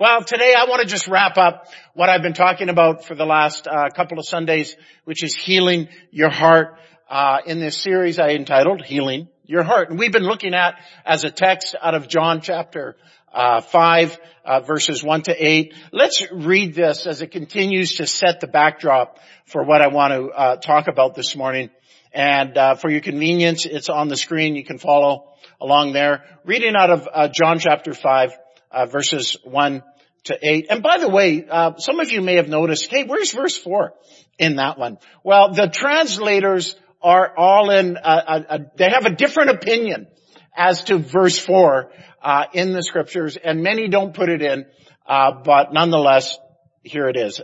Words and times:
Well, 0.00 0.22
today 0.22 0.54
I 0.56 0.66
want 0.66 0.80
to 0.80 0.86
just 0.86 1.08
wrap 1.08 1.36
up 1.38 1.66
what 1.92 2.08
I've 2.08 2.22
been 2.22 2.32
talking 2.32 2.68
about 2.68 3.04
for 3.04 3.16
the 3.16 3.24
last 3.26 3.66
uh, 3.66 3.88
couple 3.88 4.20
of 4.20 4.28
Sundays, 4.28 4.76
which 5.02 5.24
is 5.24 5.34
healing 5.34 5.88
your 6.12 6.30
heart. 6.30 6.78
Uh, 7.10 7.38
in 7.46 7.58
this 7.58 7.76
series 7.76 8.20
I 8.20 8.28
entitled 8.30 8.84
Healing 8.84 9.26
Your 9.44 9.64
Heart. 9.64 9.90
And 9.90 9.98
we've 9.98 10.12
been 10.12 10.22
looking 10.22 10.54
at 10.54 10.74
as 11.04 11.24
a 11.24 11.30
text 11.30 11.74
out 11.82 11.94
of 11.94 12.06
John 12.06 12.42
chapter 12.42 12.96
uh, 13.32 13.60
5 13.60 14.20
uh, 14.44 14.60
verses 14.60 15.02
1 15.02 15.22
to 15.22 15.34
8. 15.34 15.74
Let's 15.90 16.30
read 16.30 16.74
this 16.74 17.04
as 17.08 17.20
it 17.20 17.32
continues 17.32 17.96
to 17.96 18.06
set 18.06 18.38
the 18.38 18.46
backdrop 18.46 19.18
for 19.46 19.64
what 19.64 19.82
I 19.82 19.88
want 19.88 20.12
to 20.12 20.28
uh, 20.28 20.56
talk 20.58 20.86
about 20.86 21.16
this 21.16 21.34
morning. 21.34 21.70
And 22.12 22.56
uh, 22.56 22.74
for 22.76 22.88
your 22.88 23.00
convenience, 23.00 23.66
it's 23.66 23.88
on 23.88 24.06
the 24.06 24.16
screen. 24.16 24.54
You 24.54 24.64
can 24.64 24.78
follow 24.78 25.32
along 25.60 25.92
there. 25.92 26.24
Reading 26.44 26.76
out 26.76 26.90
of 26.90 27.08
uh, 27.12 27.28
John 27.28 27.58
chapter 27.58 27.94
5, 27.94 28.38
uh, 28.70 28.86
verses 28.86 29.36
1 29.44 29.82
to 30.24 30.38
8. 30.40 30.66
And 30.70 30.82
by 30.82 30.98
the 30.98 31.08
way, 31.08 31.46
uh, 31.48 31.76
some 31.78 32.00
of 32.00 32.10
you 32.10 32.20
may 32.20 32.36
have 32.36 32.48
noticed, 32.48 32.90
hey, 32.90 33.04
where's 33.04 33.32
verse 33.32 33.56
4 33.56 33.94
in 34.38 34.56
that 34.56 34.78
one? 34.78 34.98
Well, 35.24 35.52
the 35.52 35.68
translators 35.68 36.76
are 37.02 37.32
all 37.36 37.70
in, 37.70 37.96
uh, 37.96 38.58
they 38.76 38.90
have 38.90 39.06
a 39.06 39.14
different 39.14 39.50
opinion 39.50 40.08
as 40.56 40.84
to 40.84 40.98
verse 40.98 41.38
4 41.38 41.92
uh, 42.22 42.44
in 42.52 42.72
the 42.72 42.82
scriptures, 42.82 43.36
and 43.42 43.62
many 43.62 43.88
don't 43.88 44.12
put 44.12 44.28
it 44.28 44.42
in, 44.42 44.66
uh, 45.06 45.32
but 45.44 45.72
nonetheless, 45.72 46.36
here 46.82 47.08
it 47.08 47.16
is. 47.16 47.40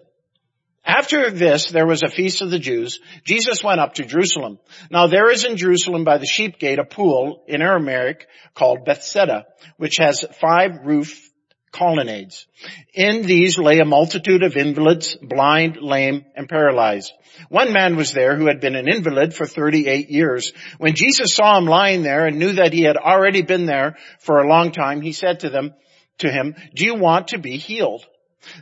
After 0.85 1.31
this, 1.31 1.71
there 1.71 1.87
was 1.87 2.03
a 2.03 2.09
feast 2.09 2.43
of 2.43 2.51
the 2.51 2.59
Jews. 2.59 3.01
Jesus 3.25 3.65
went 3.65 3.81
up 3.81 3.95
to 3.95 4.05
Jerusalem. 4.05 4.59
Now 4.91 5.07
there 5.07 5.31
is 5.31 5.45
in 5.45 5.57
Jerusalem 5.57 6.05
by 6.05 6.19
the 6.19 6.27
sheep 6.27 6.59
gate 6.59 6.79
a 6.79 6.85
pool 6.85 7.43
in 7.47 7.63
Aramaic 7.63 8.27
called 8.55 8.85
Bethesda, 8.85 9.47
which 9.79 9.97
has 9.99 10.25
five 10.41 10.85
roof 10.85 11.31
colonnades. 11.73 12.47
In 12.93 13.23
these 13.23 13.59
lay 13.59 13.81
a 13.81 13.85
multitude 13.85 14.43
of 14.43 14.57
invalids, 14.57 15.17
blind, 15.21 15.79
lame, 15.81 16.25
and 16.37 16.49
paralyzed. 16.49 17.13
One 17.49 17.73
man 17.73 17.97
was 17.97 18.13
there 18.13 18.37
who 18.37 18.47
had 18.47 18.61
been 18.61 18.77
an 18.77 18.87
invalid 18.87 19.35
for 19.35 19.47
38 19.47 20.11
years. 20.11 20.53
When 20.79 20.95
Jesus 20.95 21.35
saw 21.35 21.59
him 21.59 21.65
lying 21.65 22.03
there 22.03 22.27
and 22.27 22.39
knew 22.39 22.53
that 22.53 22.73
he 22.73 22.83
had 22.83 22.97
already 22.97 23.43
been 23.43 23.67
there 23.67 23.97
for 24.21 24.39
a 24.39 24.49
long 24.49 24.71
time, 24.71 25.01
he 25.01 25.13
said 25.13 25.41
to 25.41 25.51
them, 25.51 25.75
to 26.19 26.31
him, 26.31 26.55
do 26.75 26.85
you 26.85 26.95
want 26.95 27.29
to 27.29 27.39
be 27.39 27.57
healed? 27.57 28.07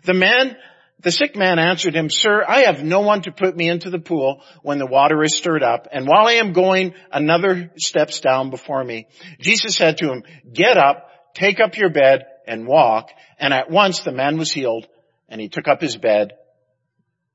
The 0.04 0.14
man 0.14 0.56
the 1.02 1.10
sick 1.10 1.36
man 1.36 1.58
answered 1.58 1.94
him, 1.94 2.08
Sir, 2.08 2.44
I 2.46 2.62
have 2.62 2.82
no 2.82 3.00
one 3.00 3.22
to 3.22 3.32
put 3.32 3.56
me 3.56 3.68
into 3.68 3.90
the 3.90 3.98
pool 3.98 4.42
when 4.62 4.78
the 4.78 4.86
water 4.86 5.22
is 5.22 5.36
stirred 5.36 5.62
up, 5.62 5.88
and 5.90 6.06
while 6.06 6.26
I 6.26 6.34
am 6.34 6.52
going, 6.52 6.94
another 7.10 7.70
steps 7.76 8.20
down 8.20 8.50
before 8.50 8.82
me. 8.82 9.06
Jesus 9.40 9.76
said 9.76 9.98
to 9.98 10.10
him, 10.10 10.22
Get 10.52 10.78
up, 10.78 11.08
take 11.34 11.60
up 11.60 11.76
your 11.76 11.90
bed, 11.90 12.26
and 12.46 12.66
walk. 12.66 13.10
And 13.38 13.52
at 13.52 13.70
once 13.70 14.00
the 14.00 14.12
man 14.12 14.38
was 14.38 14.52
healed, 14.52 14.86
and 15.28 15.40
he 15.40 15.48
took 15.48 15.68
up 15.68 15.80
his 15.80 15.96
bed 15.96 16.32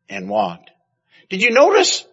and 0.10 0.30
walked. 0.30 0.72
Did 1.30 1.42
you 1.42 1.52
notice 1.52 2.06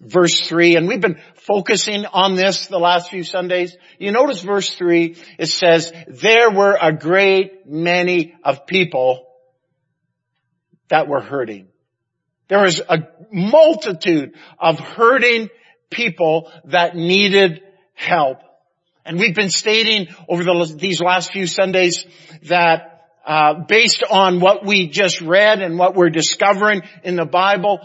verse 0.00 0.46
3, 0.46 0.76
and 0.76 0.88
we've 0.88 1.00
been 1.00 1.20
focusing 1.34 2.06
on 2.06 2.34
this 2.34 2.66
the 2.66 2.78
last 2.78 3.10
few 3.10 3.24
Sundays. 3.24 3.76
You 3.98 4.12
notice 4.12 4.42
verse 4.42 4.74
3, 4.74 5.16
it 5.38 5.46
says, 5.46 5.92
there 6.06 6.50
were 6.50 6.78
a 6.80 6.92
great 6.92 7.66
many 7.66 8.34
of 8.44 8.66
people 8.66 9.27
that 10.88 11.08
were 11.08 11.20
hurting. 11.20 11.68
There 12.48 12.62
was 12.62 12.80
a 12.80 13.00
multitude 13.30 14.34
of 14.58 14.78
hurting 14.78 15.50
people 15.90 16.50
that 16.64 16.96
needed 16.96 17.62
help. 17.94 18.38
And 19.04 19.18
we've 19.18 19.34
been 19.34 19.50
stating 19.50 20.08
over 20.28 20.44
the, 20.44 20.76
these 20.78 21.00
last 21.00 21.32
few 21.32 21.46
Sundays 21.46 22.06
that 22.44 22.98
uh, 23.26 23.64
based 23.68 24.02
on 24.10 24.40
what 24.40 24.64
we 24.64 24.88
just 24.88 25.20
read 25.20 25.60
and 25.60 25.78
what 25.78 25.94
we're 25.94 26.10
discovering 26.10 26.82
in 27.04 27.16
the 27.16 27.26
Bible, 27.26 27.80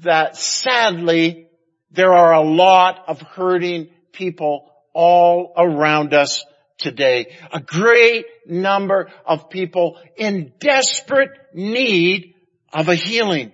that 0.00 0.36
sadly 0.36 1.46
there 1.92 2.12
are 2.12 2.32
a 2.32 2.42
lot 2.42 3.04
of 3.06 3.20
hurting 3.20 3.88
people 4.12 4.70
all 4.92 5.52
around 5.56 6.14
us 6.14 6.44
today. 6.78 7.36
A 7.52 7.60
great 7.60 8.26
number 8.46 9.10
of 9.24 9.50
people 9.50 9.98
in 10.16 10.52
desperate 10.58 11.30
need 11.54 12.34
of 12.72 12.88
a 12.88 12.94
healing. 12.94 13.52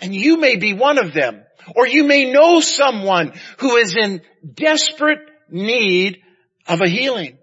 And 0.00 0.14
you 0.14 0.38
may 0.38 0.56
be 0.56 0.74
one 0.74 0.98
of 0.98 1.12
them. 1.12 1.42
Or 1.74 1.86
you 1.86 2.04
may 2.04 2.30
know 2.30 2.60
someone 2.60 3.32
who 3.58 3.76
is 3.76 3.96
in 3.96 4.22
desperate 4.54 5.18
need 5.50 6.18
of 6.68 6.80
a 6.80 6.88
healing. 6.88 7.38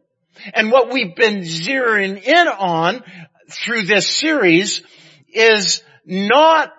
And 0.53 0.71
what 0.71 0.91
we've 0.91 1.15
been 1.15 1.41
zeroing 1.41 2.21
in 2.21 2.47
on 2.47 3.03
through 3.49 3.83
this 3.83 4.07
series 4.07 4.81
is 5.31 5.83
not 6.05 6.71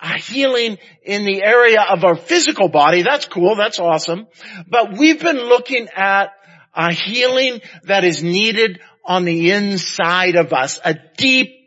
a 0.00 0.18
healing 0.18 0.78
in 1.04 1.24
the 1.24 1.42
area 1.42 1.82
of 1.82 2.04
our 2.04 2.16
physical 2.16 2.68
body. 2.68 3.02
That's 3.02 3.26
cool. 3.26 3.54
That's 3.54 3.78
awesome. 3.78 4.26
But 4.68 4.96
we've 4.98 5.20
been 5.20 5.38
looking 5.38 5.88
at 5.94 6.32
a 6.74 6.92
healing 6.92 7.60
that 7.84 8.04
is 8.04 8.22
needed 8.22 8.80
on 9.04 9.24
the 9.24 9.52
inside 9.52 10.36
of 10.36 10.52
us, 10.52 10.78
a 10.84 10.94
deep 11.16 11.59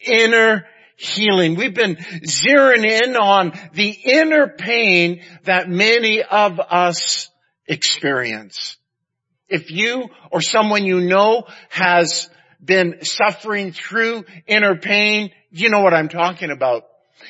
inner 0.00 0.66
healing. 0.96 1.54
We've 1.54 1.74
been 1.74 1.96
zeroing 1.96 2.84
in 2.84 3.16
on 3.16 3.52
the 3.72 3.88
inner 3.88 4.48
pain 4.48 5.22
that 5.44 5.68
many 5.68 6.22
of 6.22 6.60
us 6.60 7.30
experience. 7.66 8.76
If 9.48 9.70
you 9.70 10.08
or 10.30 10.40
someone 10.40 10.84
you 10.84 11.00
know 11.00 11.44
has 11.70 12.28
been 12.62 13.04
suffering 13.04 13.72
through 13.72 14.24
inner 14.46 14.76
pain, 14.76 15.30
you 15.50 15.70
know 15.70 15.80
what 15.80 15.94
I'm 15.94 16.08
talking 16.08 16.50
about. 16.50 16.84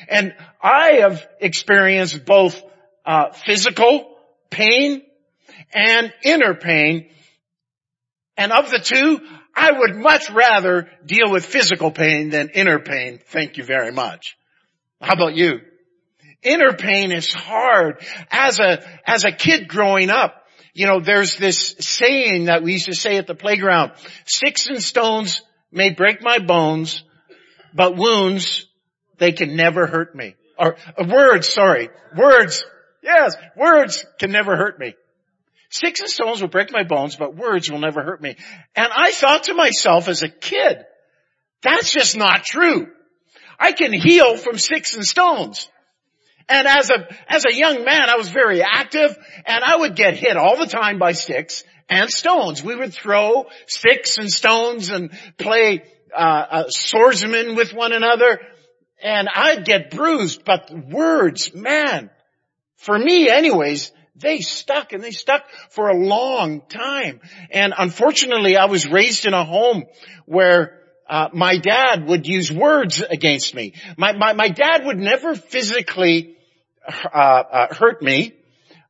And 0.07 0.33
I 0.61 0.99
have 1.01 1.25
experienced 1.39 2.25
both 2.25 2.61
uh, 3.05 3.31
physical 3.31 4.17
pain 4.49 5.01
and 5.73 6.13
inner 6.23 6.53
pain. 6.53 7.09
And 8.37 8.51
of 8.51 8.69
the 8.69 8.79
two, 8.79 9.19
I 9.55 9.71
would 9.71 9.95
much 9.95 10.29
rather 10.29 10.89
deal 11.05 11.31
with 11.31 11.45
physical 11.45 11.91
pain 11.91 12.29
than 12.29 12.49
inner 12.49 12.79
pain. 12.79 13.19
Thank 13.27 13.57
you 13.57 13.63
very 13.63 13.91
much. 13.91 14.37
How 15.01 15.13
about 15.13 15.35
you? 15.35 15.59
Inner 16.43 16.73
pain 16.73 17.11
is 17.11 17.33
hard. 17.33 18.03
As 18.31 18.59
a, 18.59 18.83
as 19.05 19.25
a 19.25 19.31
kid 19.31 19.67
growing 19.67 20.09
up, 20.09 20.35
you 20.73 20.87
know, 20.87 20.99
there's 20.99 21.37
this 21.37 21.75
saying 21.79 22.45
that 22.45 22.63
we 22.63 22.73
used 22.73 22.85
to 22.85 22.95
say 22.95 23.17
at 23.17 23.27
the 23.27 23.35
playground, 23.35 23.91
sticks 24.25 24.67
and 24.67 24.81
stones 24.81 25.41
may 25.71 25.91
break 25.91 26.21
my 26.21 26.39
bones, 26.39 27.03
but 27.73 27.97
wounds, 27.97 28.67
they 29.17 29.31
can 29.31 29.55
never 29.55 29.85
hurt 29.85 30.15
me. 30.15 30.35
Or 30.57 30.77
uh, 30.97 31.05
words, 31.07 31.49
sorry, 31.49 31.89
words, 32.17 32.63
yes, 33.03 33.35
words 33.55 34.05
can 34.17 34.31
never 34.31 34.55
hurt 34.55 34.79
me. 34.79 34.95
Sticks 35.71 36.01
and 36.01 36.09
stones 36.09 36.41
will 36.41 36.49
break 36.49 36.71
my 36.71 36.83
bones, 36.83 37.15
but 37.15 37.35
words 37.35 37.71
will 37.71 37.79
never 37.79 38.03
hurt 38.03 38.21
me. 38.21 38.35
And 38.75 38.89
I 38.93 39.11
thought 39.11 39.43
to 39.43 39.53
myself 39.53 40.09
as 40.09 40.21
a 40.21 40.27
kid, 40.27 40.85
that's 41.61 41.91
just 41.91 42.17
not 42.17 42.43
true. 42.43 42.87
I 43.57 43.71
can 43.71 43.93
heal 43.93 44.35
from 44.35 44.57
sticks 44.57 44.95
and 44.95 45.05
stones. 45.05 45.69
And 46.49 46.67
as 46.67 46.89
a, 46.89 47.07
as 47.27 47.45
a 47.45 47.53
young 47.53 47.85
man, 47.85 48.09
I 48.09 48.17
was 48.17 48.27
very 48.27 48.61
active 48.61 49.17
and 49.45 49.63
I 49.63 49.77
would 49.77 49.95
get 49.95 50.17
hit 50.17 50.35
all 50.35 50.57
the 50.57 50.65
time 50.65 50.99
by 50.99 51.13
sticks 51.13 51.63
and 51.87 52.09
stones. 52.09 52.61
We 52.61 52.75
would 52.75 52.93
throw 52.93 53.45
sticks 53.67 54.17
and 54.17 54.29
stones 54.29 54.89
and 54.89 55.11
play, 55.37 55.83
uh, 56.13 56.45
uh, 56.51 56.63
swordsman 56.69 57.55
with 57.55 57.73
one 57.73 57.93
another 57.93 58.41
and 59.01 59.29
I'd 59.33 59.65
get 59.65 59.91
bruised, 59.91 60.43
but 60.43 60.69
words, 60.71 61.55
man, 61.55 62.09
for 62.75 62.97
me 62.97 63.29
anyways, 63.29 63.91
they 64.21 64.41
stuck 64.41 64.93
and 64.93 65.03
they 65.03 65.11
stuck 65.11 65.43
for 65.69 65.89
a 65.89 65.97
long 65.97 66.61
time. 66.61 67.21
And 67.49 67.73
unfortunately, 67.77 68.57
I 68.57 68.65
was 68.65 68.87
raised 68.87 69.25
in 69.25 69.33
a 69.33 69.43
home 69.43 69.85
where 70.25 70.79
uh, 71.09 71.29
my 71.33 71.57
dad 71.57 72.07
would 72.07 72.27
use 72.27 72.51
words 72.51 73.01
against 73.01 73.53
me. 73.53 73.73
My, 73.97 74.13
my, 74.13 74.33
my 74.33 74.49
dad 74.49 74.85
would 74.85 74.97
never 74.97 75.35
physically 75.35 76.37
uh, 76.87 77.17
uh, 77.17 77.73
hurt 77.73 78.01
me, 78.01 78.33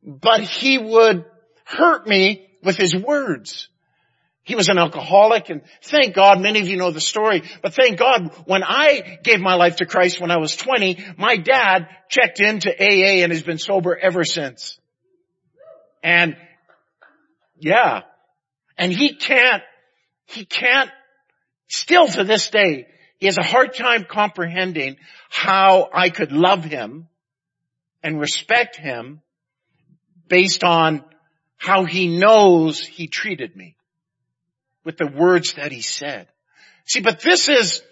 but 0.03 0.41
he 0.41 0.77
would 0.77 1.25
hurt 1.65 2.05
me 2.07 2.47
with 2.63 2.77
his 2.77 2.95
words. 2.95 3.69
He 4.43 4.55
was 4.55 4.69
an 4.69 4.77
alcoholic 4.77 5.49
and 5.49 5.61
thank 5.83 6.15
God, 6.15 6.41
many 6.41 6.59
of 6.59 6.67
you 6.67 6.77
know 6.77 6.91
the 6.91 7.01
story, 7.01 7.43
but 7.61 7.73
thank 7.73 7.97
God 7.97 8.31
when 8.45 8.63
I 8.63 9.19
gave 9.23 9.39
my 9.39 9.53
life 9.53 9.77
to 9.77 9.85
Christ 9.85 10.19
when 10.19 10.31
I 10.31 10.37
was 10.37 10.55
20, 10.55 10.97
my 11.17 11.37
dad 11.37 11.87
checked 12.09 12.39
into 12.39 12.69
AA 12.69 13.23
and 13.23 13.31
has 13.31 13.43
been 13.43 13.59
sober 13.59 13.95
ever 13.95 14.23
since. 14.23 14.79
And 16.03 16.35
yeah, 17.59 18.01
and 18.77 18.91
he 18.91 19.15
can't, 19.15 19.63
he 20.25 20.45
can't, 20.45 20.89
still 21.67 22.07
to 22.07 22.23
this 22.23 22.49
day, 22.49 22.87
he 23.17 23.27
has 23.27 23.37
a 23.37 23.43
hard 23.43 23.75
time 23.75 24.05
comprehending 24.09 24.97
how 25.29 25.89
I 25.93 26.09
could 26.09 26.31
love 26.31 26.63
him 26.63 27.07
and 28.01 28.19
respect 28.19 28.75
him 28.75 29.21
based 30.27 30.63
on 30.63 31.03
how 31.57 31.85
he 31.85 32.07
knows 32.07 32.79
he 32.79 33.07
treated 33.07 33.55
me 33.55 33.75
with 34.83 34.97
the 34.97 35.05
words 35.05 35.53
that 35.53 35.71
he 35.71 35.81
said. 35.81 36.27
See, 36.85 37.01
but 37.01 37.21
this 37.21 37.47
is, 37.47 37.83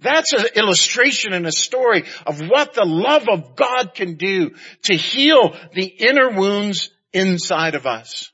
that's 0.00 0.32
an 0.32 0.46
illustration 0.56 1.32
and 1.32 1.46
a 1.46 1.52
story 1.52 2.04
of 2.26 2.40
what 2.40 2.74
the 2.74 2.84
love 2.84 3.28
of 3.28 3.56
God 3.56 3.94
can 3.94 4.16
do 4.16 4.52
to 4.82 4.94
heal 4.94 5.56
the 5.74 5.86
inner 5.86 6.30
wounds 6.30 6.90
inside 7.12 7.74
of 7.74 7.86
us. 7.86 8.30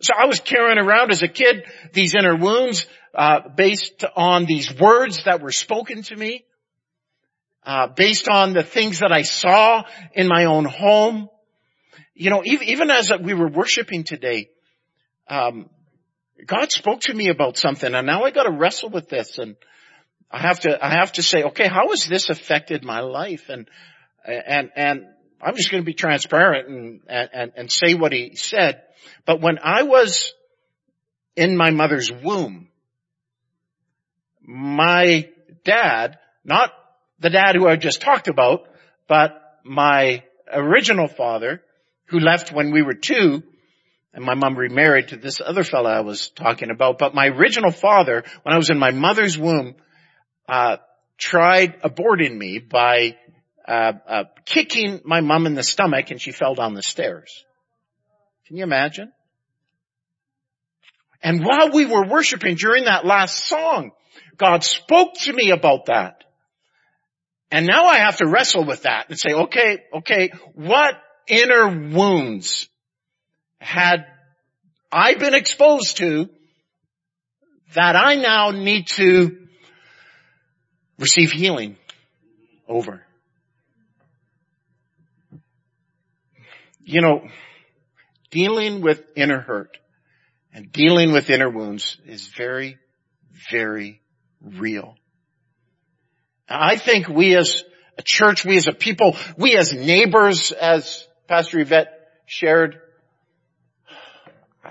So 0.00 0.12
I 0.16 0.26
was 0.26 0.40
carrying 0.40 0.78
around 0.78 1.10
as 1.10 1.22
a 1.22 1.28
kid 1.28 1.64
these 1.92 2.14
inner 2.14 2.36
wounds 2.36 2.86
uh, 3.14 3.48
based 3.56 4.04
on 4.16 4.44
these 4.44 4.72
words 4.78 5.24
that 5.24 5.42
were 5.42 5.50
spoken 5.50 6.02
to 6.02 6.16
me, 6.16 6.44
uh, 7.64 7.88
based 7.88 8.28
on 8.28 8.52
the 8.52 8.62
things 8.62 9.00
that 9.00 9.12
I 9.12 9.22
saw 9.22 9.82
in 10.12 10.28
my 10.28 10.44
own 10.44 10.64
home. 10.64 11.28
You 12.14 12.30
know, 12.30 12.42
even, 12.44 12.90
as 12.90 13.12
we 13.20 13.34
were 13.34 13.48
worshiping 13.48 14.04
today, 14.04 14.50
um, 15.28 15.68
God 16.46 16.70
spoke 16.70 17.00
to 17.02 17.14
me 17.14 17.28
about 17.28 17.56
something, 17.56 17.92
and 17.92 18.06
now 18.06 18.22
I 18.22 18.30
got 18.30 18.44
to 18.44 18.52
wrestle 18.52 18.90
with 18.90 19.08
this, 19.08 19.38
and 19.38 19.56
I 20.30 20.40
have 20.40 20.60
to 20.60 20.84
I 20.84 20.90
have 20.90 21.12
to 21.12 21.22
say, 21.22 21.42
okay, 21.44 21.68
how 21.68 21.88
has 21.90 22.06
this 22.06 22.28
affected 22.28 22.84
my 22.84 23.00
life? 23.00 23.48
And 23.48 23.68
and 24.24 24.70
and 24.76 25.06
I'm 25.40 25.54
just 25.54 25.70
going 25.70 25.82
to 25.82 25.86
be 25.86 25.94
transparent 25.94 26.68
and 26.68 27.00
and 27.08 27.52
and 27.56 27.72
say 27.72 27.94
what 27.94 28.12
He 28.12 28.36
said. 28.36 28.82
But 29.24 29.40
when 29.40 29.58
I 29.62 29.84
was 29.84 30.32
in 31.36 31.56
my 31.56 31.70
mother's 31.70 32.12
womb, 32.12 32.68
my 34.42 35.28
dad, 35.64 36.18
not 36.44 36.72
the 37.20 37.30
dad 37.30 37.54
who 37.56 37.66
I 37.66 37.76
just 37.76 38.00
talked 38.00 38.28
about, 38.28 38.68
but 39.06 39.40
my 39.64 40.24
original 40.52 41.08
father, 41.08 41.62
who 42.06 42.18
left 42.18 42.52
when 42.52 42.72
we 42.72 42.82
were 42.82 42.94
two, 42.94 43.42
and 44.12 44.24
my 44.24 44.34
mom 44.34 44.56
remarried 44.56 45.08
to 45.08 45.16
this 45.16 45.40
other 45.44 45.62
fellow 45.62 45.90
I 45.90 46.00
was 46.00 46.30
talking 46.30 46.70
about, 46.70 46.98
but 46.98 47.14
my 47.14 47.26
original 47.26 47.70
father, 47.70 48.24
when 48.42 48.54
I 48.54 48.58
was 48.58 48.70
in 48.70 48.78
my 48.78 48.90
mother's 48.90 49.38
womb, 49.38 49.74
uh, 50.48 50.78
tried 51.18 51.80
aborting 51.82 52.36
me 52.36 52.58
by 52.58 53.16
uh, 53.66 53.92
uh, 54.06 54.24
kicking 54.44 55.00
my 55.04 55.20
mom 55.20 55.46
in 55.46 55.54
the 55.54 55.62
stomach 55.62 56.10
and 56.10 56.20
she 56.20 56.32
fell 56.32 56.54
down 56.54 56.74
the 56.74 56.82
stairs. 56.82 57.44
Can 58.46 58.56
you 58.56 58.62
imagine? 58.62 59.12
And 61.22 61.44
while 61.44 61.70
we 61.70 61.84
were 61.84 62.06
worshiping 62.06 62.54
during 62.54 62.84
that 62.84 63.04
last 63.04 63.44
song, 63.46 63.90
God 64.36 64.64
spoke 64.64 65.14
to 65.22 65.32
me 65.32 65.50
about 65.50 65.86
that. 65.86 66.24
And 67.50 67.66
now 67.66 67.86
I 67.86 67.98
have 67.98 68.18
to 68.18 68.26
wrestle 68.26 68.64
with 68.64 68.82
that 68.82 69.06
and 69.08 69.18
say, 69.18 69.32
okay, 69.32 69.82
okay, 69.98 70.30
what 70.54 70.94
inner 71.26 71.68
wounds 71.68 72.68
had 73.58 74.06
I 74.92 75.14
been 75.14 75.34
exposed 75.34 75.98
to 75.98 76.28
that 77.74 77.96
I 77.96 78.14
now 78.14 78.50
need 78.50 78.86
to 78.88 79.47
receive 80.98 81.30
healing 81.30 81.76
over? 82.68 83.02
You 86.82 87.02
know, 87.02 87.28
dealing 88.30 88.80
with 88.80 89.02
inner 89.14 89.40
hurt 89.40 89.76
and 90.52 90.72
dealing 90.72 91.12
with 91.12 91.30
inner 91.30 91.50
wounds 91.50 91.98
is 92.06 92.26
very, 92.26 92.78
very 93.50 94.00
real. 94.42 94.96
I 96.48 96.76
think 96.76 97.08
we 97.08 97.36
as 97.36 97.62
a 97.98 98.02
church, 98.02 98.44
we 98.44 98.56
as 98.56 98.66
a 98.66 98.72
people, 98.72 99.16
we 99.36 99.56
as 99.56 99.72
neighbors, 99.72 100.52
as 100.52 101.06
Pastor 101.26 101.58
Yvette 101.58 101.88
shared, 102.26 102.80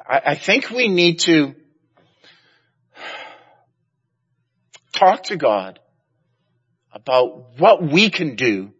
I, 0.09 0.35
think 0.35 0.69
we 0.69 0.87
need 0.87 1.19
to 1.21 1.53
talk 4.93 5.23
to 5.23 5.35
God 5.35 5.79
about 6.97 7.59
what 7.59 7.83
we 7.83 8.09
can 8.09 8.35
do 8.35 8.71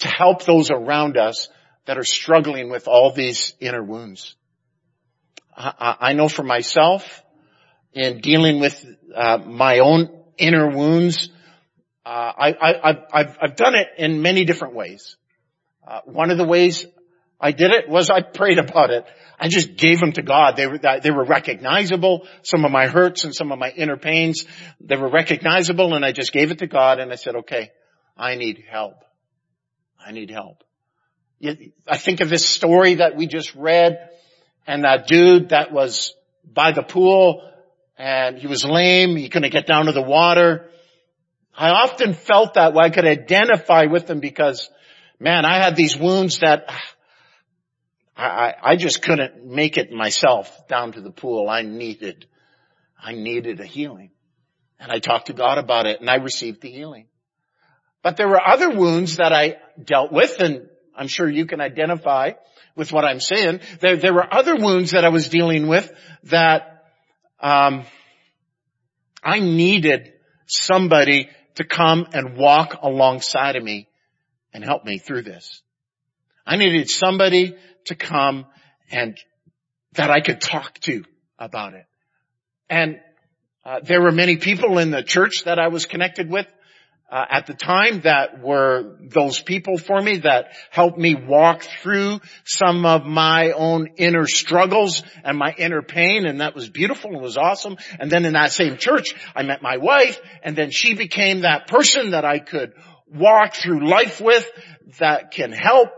to 0.00 0.08
help 0.08 0.44
those 0.44 0.70
around 0.70 1.16
us 1.16 1.48
that 1.86 1.96
are 1.96 2.04
struggling 2.04 2.68
with 2.68 2.86
all 2.86 3.12
these 3.12 3.54
inner 3.60 3.82
wounds. 3.82 4.36
I, 5.56 5.96
I 6.00 6.12
know 6.12 6.28
for 6.28 6.42
myself, 6.42 7.22
in 7.94 8.20
dealing 8.20 8.60
with 8.60 8.84
uh, 9.14 9.38
my 9.38 9.78
own 9.78 10.10
inner 10.36 10.68
wounds, 10.68 11.30
uh, 12.04 12.32
I, 12.38 13.24
have 13.40 13.56
done 13.56 13.74
it 13.74 13.88
in 13.96 14.20
many 14.20 14.44
different 14.44 14.74
ways. 14.74 15.16
Uh, 15.86 16.00
one 16.04 16.30
of 16.30 16.36
the 16.36 16.44
ways 16.44 16.86
I 17.40 17.52
did 17.52 17.70
it 17.70 17.88
was 17.88 18.10
I 18.10 18.22
prayed 18.22 18.58
about 18.58 18.90
it. 18.90 19.04
I 19.38 19.48
just 19.48 19.76
gave 19.76 20.00
them 20.00 20.12
to 20.12 20.22
God. 20.22 20.56
They 20.56 20.66
were, 20.66 20.78
they 20.78 21.10
were 21.10 21.24
recognizable. 21.24 22.26
Some 22.42 22.64
of 22.64 22.70
my 22.70 22.86
hurts 22.86 23.24
and 23.24 23.34
some 23.34 23.52
of 23.52 23.58
my 23.58 23.70
inner 23.70 23.98
pains, 23.98 24.46
they 24.80 24.96
were 24.96 25.10
recognizable 25.10 25.94
and 25.94 26.04
I 26.04 26.12
just 26.12 26.32
gave 26.32 26.50
it 26.50 26.58
to 26.58 26.66
God 26.66 26.98
and 26.98 27.12
I 27.12 27.16
said, 27.16 27.36
okay, 27.36 27.70
I 28.16 28.36
need 28.36 28.64
help. 28.68 29.04
I 30.04 30.12
need 30.12 30.30
help. 30.30 30.64
I 31.86 31.98
think 31.98 32.20
of 32.20 32.30
this 32.30 32.46
story 32.46 32.94
that 32.94 33.14
we 33.14 33.26
just 33.26 33.54
read 33.54 34.08
and 34.66 34.84
that 34.84 35.06
dude 35.06 35.50
that 35.50 35.70
was 35.70 36.14
by 36.50 36.72
the 36.72 36.82
pool 36.82 37.42
and 37.98 38.38
he 38.38 38.46
was 38.46 38.64
lame. 38.64 39.16
He 39.16 39.28
couldn't 39.28 39.52
get 39.52 39.66
down 39.66 39.86
to 39.86 39.92
the 39.92 40.02
water. 40.02 40.70
I 41.54 41.70
often 41.70 42.14
felt 42.14 42.54
that 42.54 42.72
way. 42.72 42.84
I 42.84 42.90
could 42.90 43.06
identify 43.06 43.84
with 43.84 44.08
him 44.08 44.20
because 44.20 44.70
man, 45.18 45.44
I 45.44 45.62
had 45.62 45.76
these 45.76 45.96
wounds 45.96 46.38
that 46.38 46.70
I, 48.16 48.76
just 48.76 49.02
couldn't 49.02 49.44
make 49.44 49.76
it 49.76 49.92
myself 49.92 50.50
down 50.68 50.92
to 50.92 51.00
the 51.00 51.10
pool. 51.10 51.48
I 51.48 51.62
needed, 51.62 52.26
I 53.00 53.12
needed 53.12 53.60
a 53.60 53.66
healing. 53.66 54.10
And 54.78 54.90
I 54.90 54.98
talked 54.98 55.26
to 55.26 55.32
God 55.32 55.58
about 55.58 55.86
it 55.86 56.00
and 56.00 56.08
I 56.08 56.16
received 56.16 56.62
the 56.62 56.70
healing. 56.70 57.06
But 58.02 58.16
there 58.16 58.28
were 58.28 58.40
other 58.40 58.70
wounds 58.70 59.16
that 59.16 59.32
I 59.32 59.56
dealt 59.82 60.12
with 60.12 60.40
and 60.40 60.68
I'm 60.96 61.08
sure 61.08 61.28
you 61.28 61.46
can 61.46 61.60
identify 61.60 62.32
with 62.74 62.92
what 62.92 63.04
I'm 63.04 63.20
saying. 63.20 63.60
There, 63.80 63.96
there 63.96 64.14
were 64.14 64.32
other 64.32 64.56
wounds 64.56 64.92
that 64.92 65.04
I 65.04 65.10
was 65.10 65.28
dealing 65.28 65.66
with 65.66 65.90
that, 66.24 66.84
um, 67.40 67.84
I 69.22 69.40
needed 69.40 70.12
somebody 70.46 71.28
to 71.56 71.64
come 71.64 72.06
and 72.12 72.36
walk 72.36 72.78
alongside 72.80 73.56
of 73.56 73.64
me 73.64 73.88
and 74.54 74.64
help 74.64 74.84
me 74.84 74.98
through 74.98 75.22
this. 75.22 75.62
I 76.46 76.56
needed 76.56 76.88
somebody 76.88 77.56
to 77.86 77.94
come 77.94 78.46
and 78.90 79.18
that 79.92 80.10
I 80.10 80.20
could 80.20 80.40
talk 80.40 80.78
to 80.80 81.04
about 81.38 81.74
it. 81.74 81.86
And 82.68 83.00
uh, 83.64 83.80
there 83.82 84.00
were 84.00 84.12
many 84.12 84.36
people 84.36 84.78
in 84.78 84.90
the 84.90 85.02
church 85.02 85.44
that 85.44 85.58
I 85.58 85.68
was 85.68 85.86
connected 85.86 86.30
with 86.30 86.46
uh, 87.10 87.24
at 87.30 87.46
the 87.46 87.54
time 87.54 88.00
that 88.00 88.42
were 88.42 88.96
those 89.00 89.40
people 89.40 89.78
for 89.78 90.00
me 90.00 90.18
that 90.18 90.56
helped 90.70 90.98
me 90.98 91.14
walk 91.14 91.62
through 91.62 92.20
some 92.44 92.84
of 92.84 93.04
my 93.04 93.52
own 93.52 93.90
inner 93.96 94.26
struggles 94.26 95.02
and 95.24 95.38
my 95.38 95.54
inner 95.56 95.82
pain 95.82 96.26
and 96.26 96.40
that 96.40 96.54
was 96.54 96.68
beautiful 96.68 97.12
and 97.12 97.22
was 97.22 97.36
awesome. 97.36 97.76
And 98.00 98.10
then 98.10 98.24
in 98.24 98.32
that 98.32 98.52
same 98.52 98.76
church, 98.76 99.14
I 99.34 99.42
met 99.44 99.62
my 99.62 99.76
wife 99.76 100.20
and 100.42 100.56
then 100.56 100.70
she 100.70 100.94
became 100.94 101.40
that 101.40 101.68
person 101.68 102.10
that 102.10 102.24
I 102.24 102.40
could 102.40 102.72
walk 103.12 103.54
through 103.54 103.88
life 103.88 104.20
with 104.20 104.50
that 104.98 105.30
can 105.30 105.52
help 105.52 105.90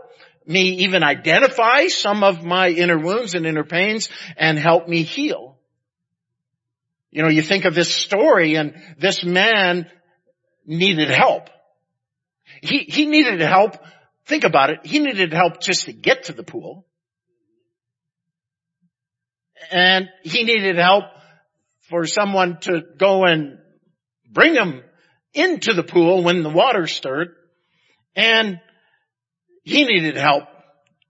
me 0.49 0.83
even 0.83 1.03
identify 1.03 1.87
some 1.87 2.23
of 2.23 2.43
my 2.43 2.69
inner 2.69 2.97
wounds 2.97 3.35
and 3.35 3.45
inner 3.45 3.63
pains 3.63 4.09
and 4.35 4.57
help 4.57 4.87
me 4.87 5.03
heal. 5.03 5.57
You 7.11 7.21
know, 7.21 7.29
you 7.29 7.43
think 7.43 7.65
of 7.65 7.75
this 7.75 7.93
story 7.93 8.55
and 8.55 8.73
this 8.97 9.23
man 9.23 9.89
needed 10.65 11.09
help. 11.09 11.49
He, 12.61 12.79
he 12.79 13.05
needed 13.05 13.41
help. 13.41 13.75
Think 14.25 14.43
about 14.43 14.71
it. 14.71 14.85
He 14.85 14.97
needed 14.97 15.33
help 15.33 15.61
just 15.61 15.85
to 15.85 15.93
get 15.93 16.25
to 16.25 16.33
the 16.33 16.43
pool. 16.43 16.87
And 19.71 20.09
he 20.23 20.43
needed 20.43 20.77
help 20.77 21.05
for 21.89 22.07
someone 22.07 22.59
to 22.61 22.81
go 22.97 23.23
and 23.23 23.59
bring 24.27 24.55
him 24.55 24.81
into 25.33 25.73
the 25.73 25.83
pool 25.83 26.23
when 26.23 26.41
the 26.41 26.49
water 26.49 26.87
stirred. 26.87 27.35
And 28.15 28.59
he 29.69 29.85
needed 29.85 30.17
help 30.17 30.45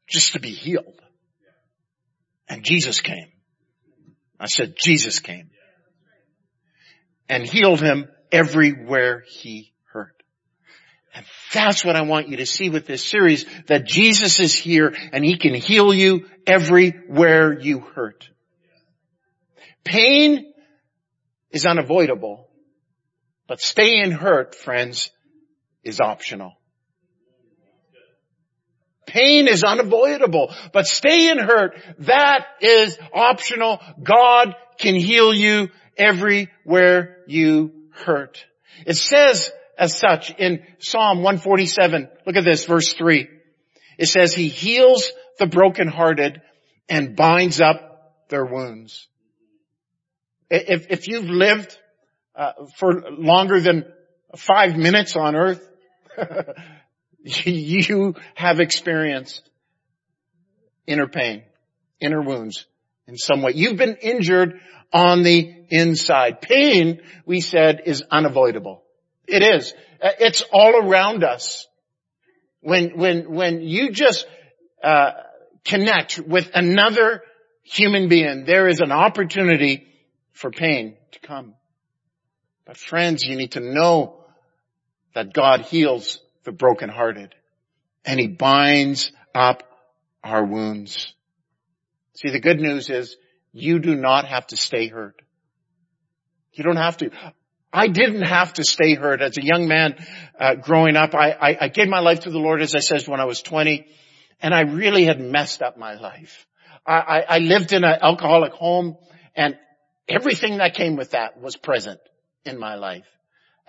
just 0.08 0.34
to 0.34 0.40
be 0.40 0.50
healed. 0.52 1.02
And 2.50 2.64
Jesus 2.64 3.00
came. 3.00 3.32
I 4.40 4.48
said, 4.48 4.76
Jesus 4.78 5.20
came 5.20 5.50
and 7.30 7.46
healed 7.46 7.80
him 7.80 8.10
everywhere 8.32 9.24
he 9.26 9.72
hurt. 9.94 10.24
And 11.16 11.26
that's 11.54 11.86
what 11.86 11.96
I 11.96 12.02
want 12.02 12.28
you 12.28 12.38
to 12.38 12.46
see 12.46 12.70
with 12.70 12.86
this 12.86 13.04
series, 13.04 13.46
that 13.68 13.86
Jesus 13.86 14.40
is 14.42 14.54
here 14.54 14.94
and 15.14 15.24
he 15.24 15.38
can 15.38 15.54
heal 15.54 15.94
you 15.94 16.26
everywhere 16.46 17.58
you 17.58 17.80
hurt. 17.80 18.30
Pain 19.86 20.54
is 21.52 21.66
unavoidable, 21.66 22.50
but 23.48 23.62
staying 23.62 24.12
hurt, 24.12 24.54
friends, 24.54 25.12
is 25.84 26.02
optional. 26.02 26.59
Pain 29.10 29.48
is 29.48 29.64
unavoidable, 29.64 30.54
but 30.72 30.86
staying 30.86 31.40
hurt, 31.40 31.76
that 32.00 32.46
is 32.62 32.98
optional. 33.12 33.80
God 34.02 34.56
can 34.78 34.96
heal 34.96 35.34
you 35.34 35.70
everywhere 35.98 37.18
you 37.28 37.72
hurt. 37.92 38.46
It 38.86 38.98
says 38.98 39.52
as 39.78 39.98
such 39.98 40.32
in 40.38 40.64
Psalm 40.78 41.24
147, 41.24 42.08
look 42.28 42.36
at 42.36 42.44
this, 42.44 42.66
verse 42.66 42.94
3. 42.94 43.28
It 43.98 44.08
says, 44.08 44.34
He 44.34 44.48
heals 44.48 45.10
the 45.40 45.48
brokenhearted 45.48 46.42
and 46.88 47.16
binds 47.16 47.60
up 47.60 48.28
their 48.30 48.46
wounds. 48.46 49.08
If, 50.52 50.88
if 50.90 51.08
you've 51.08 51.30
lived 51.30 51.78
uh, 52.36 52.54
for 52.78 53.10
longer 53.12 53.60
than 53.60 53.86
five 54.36 54.76
minutes 54.76 55.16
on 55.16 55.36
earth, 55.36 55.68
you 57.46 58.16
have 58.36 58.60
experienced 58.60 59.48
inner 60.88 61.08
pain, 61.08 61.44
inner 62.00 62.22
wounds 62.22 62.66
in 63.08 63.18
some 63.18 63.42
way. 63.42 63.52
You've 63.56 63.78
been 63.78 63.98
injured 64.02 64.60
on 64.92 65.24
the 65.24 65.54
inside. 65.70 66.42
Pain, 66.42 67.02
we 67.26 67.42
said, 67.42 67.82
is 67.86 68.04
unavoidable. 68.10 68.84
It 69.28 69.44
is. 69.44 69.74
It's 70.02 70.44
all 70.52 70.76
around 70.76 71.24
us. 71.24 71.68
When, 72.62 72.98
when, 72.98 73.32
when 73.32 73.62
you 73.62 73.92
just, 73.92 74.26
uh, 74.84 75.12
connect 75.66 76.20
with 76.20 76.50
another 76.54 77.22
human 77.64 78.10
being, 78.10 78.46
there 78.46 78.68
is 78.68 78.80
an 78.80 78.92
opportunity 78.92 79.88
for 80.34 80.52
pain 80.52 80.98
to 81.12 81.20
come. 81.20 81.54
But 82.66 82.78
friends, 82.78 83.24
you 83.24 83.36
need 83.36 83.52
to 83.54 83.60
know 83.60 84.24
that 85.16 85.34
God 85.34 85.62
heals 85.62 86.20
the 86.44 86.52
brokenhearted 86.52 87.36
and 88.06 88.20
He 88.20 88.28
binds 88.28 89.12
up 89.34 89.64
our 90.24 90.44
wounds. 90.44 91.14
See, 92.16 92.30
the 92.30 92.40
good 92.40 92.60
news 92.60 92.90
is 92.90 93.16
you 93.52 93.80
do 93.80 93.96
not 93.96 94.26
have 94.26 94.48
to 94.48 94.58
stay 94.58 94.88
hurt. 94.88 95.22
You 96.54 96.64
don't 96.64 96.78
have 96.78 96.98
to. 96.98 97.12
I 97.72 97.88
didn't 97.88 98.24
have 98.24 98.54
to 98.54 98.64
stay 98.64 98.96
hurt. 98.96 99.22
As 99.22 99.38
a 99.38 99.44
young 99.44 99.68
man 99.68 99.96
uh, 100.40 100.56
growing 100.56 100.96
up, 100.96 101.14
I, 101.14 101.32
I, 101.32 101.58
I 101.62 101.68
gave 101.68 101.88
my 101.88 102.00
life 102.00 102.22
to 102.22 102.32
the 102.32 102.40
Lord, 102.40 102.62
as 102.62 102.76
I 102.76 102.80
said, 102.80 103.08
when 103.08 103.20
I 103.20 103.26
was 103.26 103.42
20, 103.42 103.86
and 104.42 104.54
I 104.54 104.62
really 104.62 105.06
had 105.06 105.20
messed 105.20 105.62
up 105.62 105.78
my 105.78 105.94
life. 105.94 106.48
I, 106.86 106.94
I, 106.94 107.20
I 107.36 107.38
lived 107.40 107.72
in 107.72 107.84
an 107.84 108.00
alcoholic 108.02 108.54
home, 108.54 108.98
and 109.36 109.56
everything 110.08 110.58
that 110.58 110.74
came 110.74 110.96
with 110.96 111.12
that 111.12 111.40
was 111.40 111.56
present 111.56 112.00
in 112.44 112.60
my 112.60 112.76
life. 112.76 113.06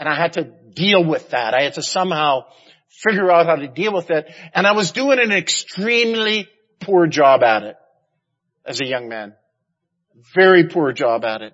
And 0.00 0.08
I 0.08 0.16
had 0.16 0.32
to 0.32 0.44
deal 0.44 1.04
with 1.04 1.30
that. 1.30 1.52
I 1.52 1.64
had 1.64 1.74
to 1.74 1.82
somehow 1.82 2.46
figure 2.88 3.30
out 3.30 3.44
how 3.44 3.56
to 3.56 3.68
deal 3.68 3.92
with 3.92 4.10
it. 4.10 4.32
And 4.54 4.66
I 4.66 4.72
was 4.72 4.92
doing 4.92 5.18
an 5.20 5.30
extremely 5.30 6.48
poor 6.80 7.06
job 7.06 7.42
at 7.42 7.64
it 7.64 7.76
as 8.64 8.80
a 8.80 8.86
young 8.86 9.10
man. 9.10 9.34
Very 10.34 10.68
poor 10.68 10.92
job 10.92 11.22
at 11.24 11.42
it. 11.42 11.52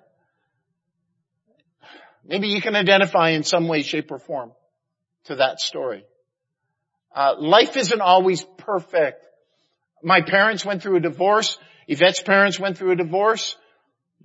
Maybe 2.25 2.47
you 2.47 2.61
can 2.61 2.75
identify 2.75 3.31
in 3.31 3.43
some 3.43 3.67
way, 3.67 3.81
shape, 3.81 4.11
or 4.11 4.19
form 4.19 4.53
to 5.25 5.35
that 5.35 5.59
story. 5.59 6.05
Uh, 7.13 7.35
life 7.37 7.75
isn't 7.75 8.01
always 8.01 8.45
perfect. 8.57 9.25
My 10.01 10.21
parents 10.21 10.65
went 10.65 10.83
through 10.83 10.97
a 10.97 11.01
divorce. 11.01 11.57
Yvette's 11.87 12.21
parents 12.21 12.59
went 12.59 12.77
through 12.77 12.91
a 12.91 12.95
divorce. 12.95 13.57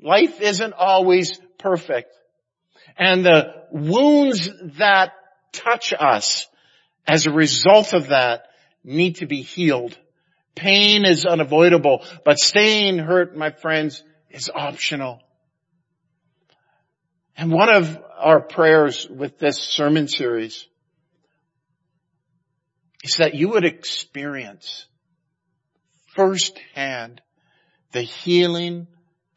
Life 0.00 0.40
isn't 0.40 0.74
always 0.74 1.40
perfect. 1.58 2.12
And 2.96 3.24
the 3.24 3.54
wounds 3.70 4.50
that 4.78 5.12
touch 5.52 5.92
us 5.98 6.46
as 7.06 7.26
a 7.26 7.32
result 7.32 7.92
of 7.92 8.08
that 8.08 8.46
need 8.84 9.16
to 9.16 9.26
be 9.26 9.42
healed. 9.42 9.96
Pain 10.54 11.04
is 11.04 11.24
unavoidable, 11.24 12.04
but 12.24 12.38
staying 12.38 12.98
hurt, 12.98 13.36
my 13.36 13.50
friends, 13.50 14.04
is 14.30 14.50
optional. 14.54 15.20
And 17.36 17.50
one 17.50 17.74
of 17.74 17.98
our 18.18 18.40
prayers 18.40 19.08
with 19.08 19.38
this 19.38 19.58
sermon 19.58 20.08
series 20.08 20.66
is 23.02 23.16
that 23.16 23.34
you 23.34 23.50
would 23.50 23.64
experience 23.64 24.86
firsthand 26.14 27.20
the 27.92 28.02
healing 28.02 28.86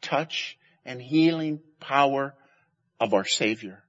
touch 0.02 0.56
and 0.84 1.00
healing 1.00 1.60
power 1.80 2.34
of 3.00 3.14
our 3.14 3.24
Savior. 3.24 3.82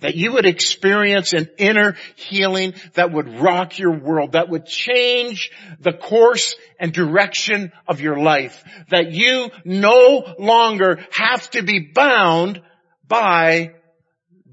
That 0.00 0.14
you 0.14 0.32
would 0.32 0.44
experience 0.44 1.32
an 1.32 1.48
inner 1.56 1.96
healing 2.16 2.74
that 2.94 3.12
would 3.12 3.40
rock 3.40 3.78
your 3.78 3.98
world, 3.98 4.32
that 4.32 4.50
would 4.50 4.66
change 4.66 5.50
the 5.80 5.92
course 5.92 6.54
and 6.78 6.92
direction 6.92 7.72
of 7.88 8.02
your 8.02 8.18
life. 8.18 8.62
That 8.90 9.12
you 9.12 9.50
no 9.64 10.34
longer 10.38 10.98
have 11.12 11.48
to 11.50 11.62
be 11.62 11.90
bound 11.94 12.60
by 13.08 13.72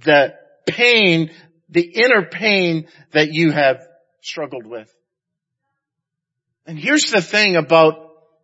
the 0.06 0.34
pain, 0.66 1.32
the 1.70 1.82
inner 1.82 2.26
pain 2.26 2.88
that 3.12 3.34
you 3.34 3.52
have 3.52 3.86
struggled 4.22 4.66
with. 4.66 4.90
And 6.66 6.80
here's 6.80 7.12
the 7.12 7.22
thing 7.22 7.58
about 7.58 7.96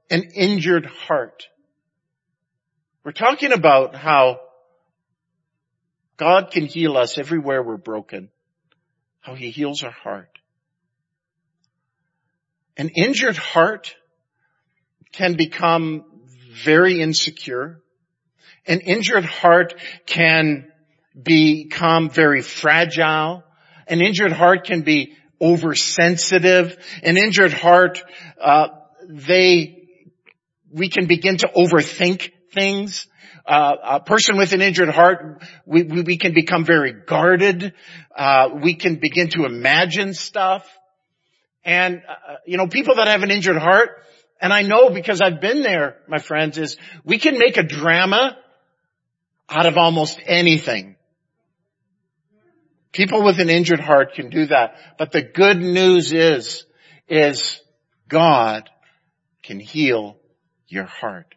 an 0.09 0.23
injured 0.35 0.85
heart. 0.85 1.47
We're 3.05 3.13
talking 3.13 3.53
about 3.53 3.95
how 3.95 4.41
God 6.19 6.51
can 6.51 6.65
heal 6.65 6.97
us 6.97 7.17
everywhere 7.17 7.63
we're 7.63 7.77
broken. 7.77 8.29
How 9.21 9.35
He 9.35 9.51
heals 9.51 9.83
our 9.83 9.91
heart. 9.91 10.29
An 12.75 12.89
injured 12.89 13.37
heart 13.37 13.95
can 15.13 15.35
become 15.35 16.03
very 16.63 17.01
insecure. 17.01 17.81
An 18.67 18.81
injured 18.81 19.23
heart 19.23 19.75
can 20.05 20.69
become 21.21 22.09
very 22.09 22.41
fragile. 22.41 23.43
An 23.87 24.01
injured 24.01 24.33
heart 24.33 24.65
can 24.65 24.81
be 24.81 25.15
oversensitive. 25.41 26.77
An 27.01 27.15
injured 27.15 27.53
heart, 27.53 28.03
uh, 28.41 28.67
they, 29.07 29.87
we 30.69 30.89
can 30.89 31.07
begin 31.07 31.37
to 31.37 31.47
overthink 31.47 32.31
things. 32.53 33.07
Uh, 33.45 33.75
a 33.83 33.99
person 33.99 34.37
with 34.37 34.53
an 34.53 34.61
injured 34.61 34.89
heart, 34.89 35.43
we, 35.65 35.83
we, 35.83 36.01
we 36.01 36.17
can 36.17 36.33
become 36.33 36.65
very 36.65 36.93
guarded. 36.93 37.73
Uh, 38.15 38.49
we 38.61 38.75
can 38.75 38.95
begin 38.95 39.29
to 39.29 39.45
imagine 39.45 40.13
stuff. 40.13 40.67
And, 41.63 42.01
uh, 42.07 42.35
you 42.45 42.57
know, 42.57 42.67
people 42.67 42.95
that 42.95 43.07
have 43.07 43.23
an 43.23 43.31
injured 43.31 43.57
heart, 43.57 43.89
and 44.41 44.53
I 44.53 44.61
know 44.61 44.89
because 44.89 45.21
I've 45.21 45.41
been 45.41 45.61
there, 45.61 45.97
my 46.07 46.19
friends, 46.19 46.57
is 46.57 46.77
we 47.03 47.19
can 47.19 47.37
make 47.37 47.57
a 47.57 47.63
drama 47.63 48.37
out 49.49 49.65
of 49.65 49.77
almost 49.77 50.19
anything. 50.25 50.95
People 52.91 53.23
with 53.23 53.39
an 53.39 53.49
injured 53.49 53.79
heart 53.79 54.13
can 54.13 54.29
do 54.29 54.47
that. 54.47 54.75
But 54.97 55.11
the 55.11 55.21
good 55.21 55.57
news 55.57 56.11
is, 56.11 56.65
is 57.07 57.61
God 58.07 58.69
can 59.43 59.59
heal 59.59 60.17
your 60.67 60.85
heart. 60.85 61.35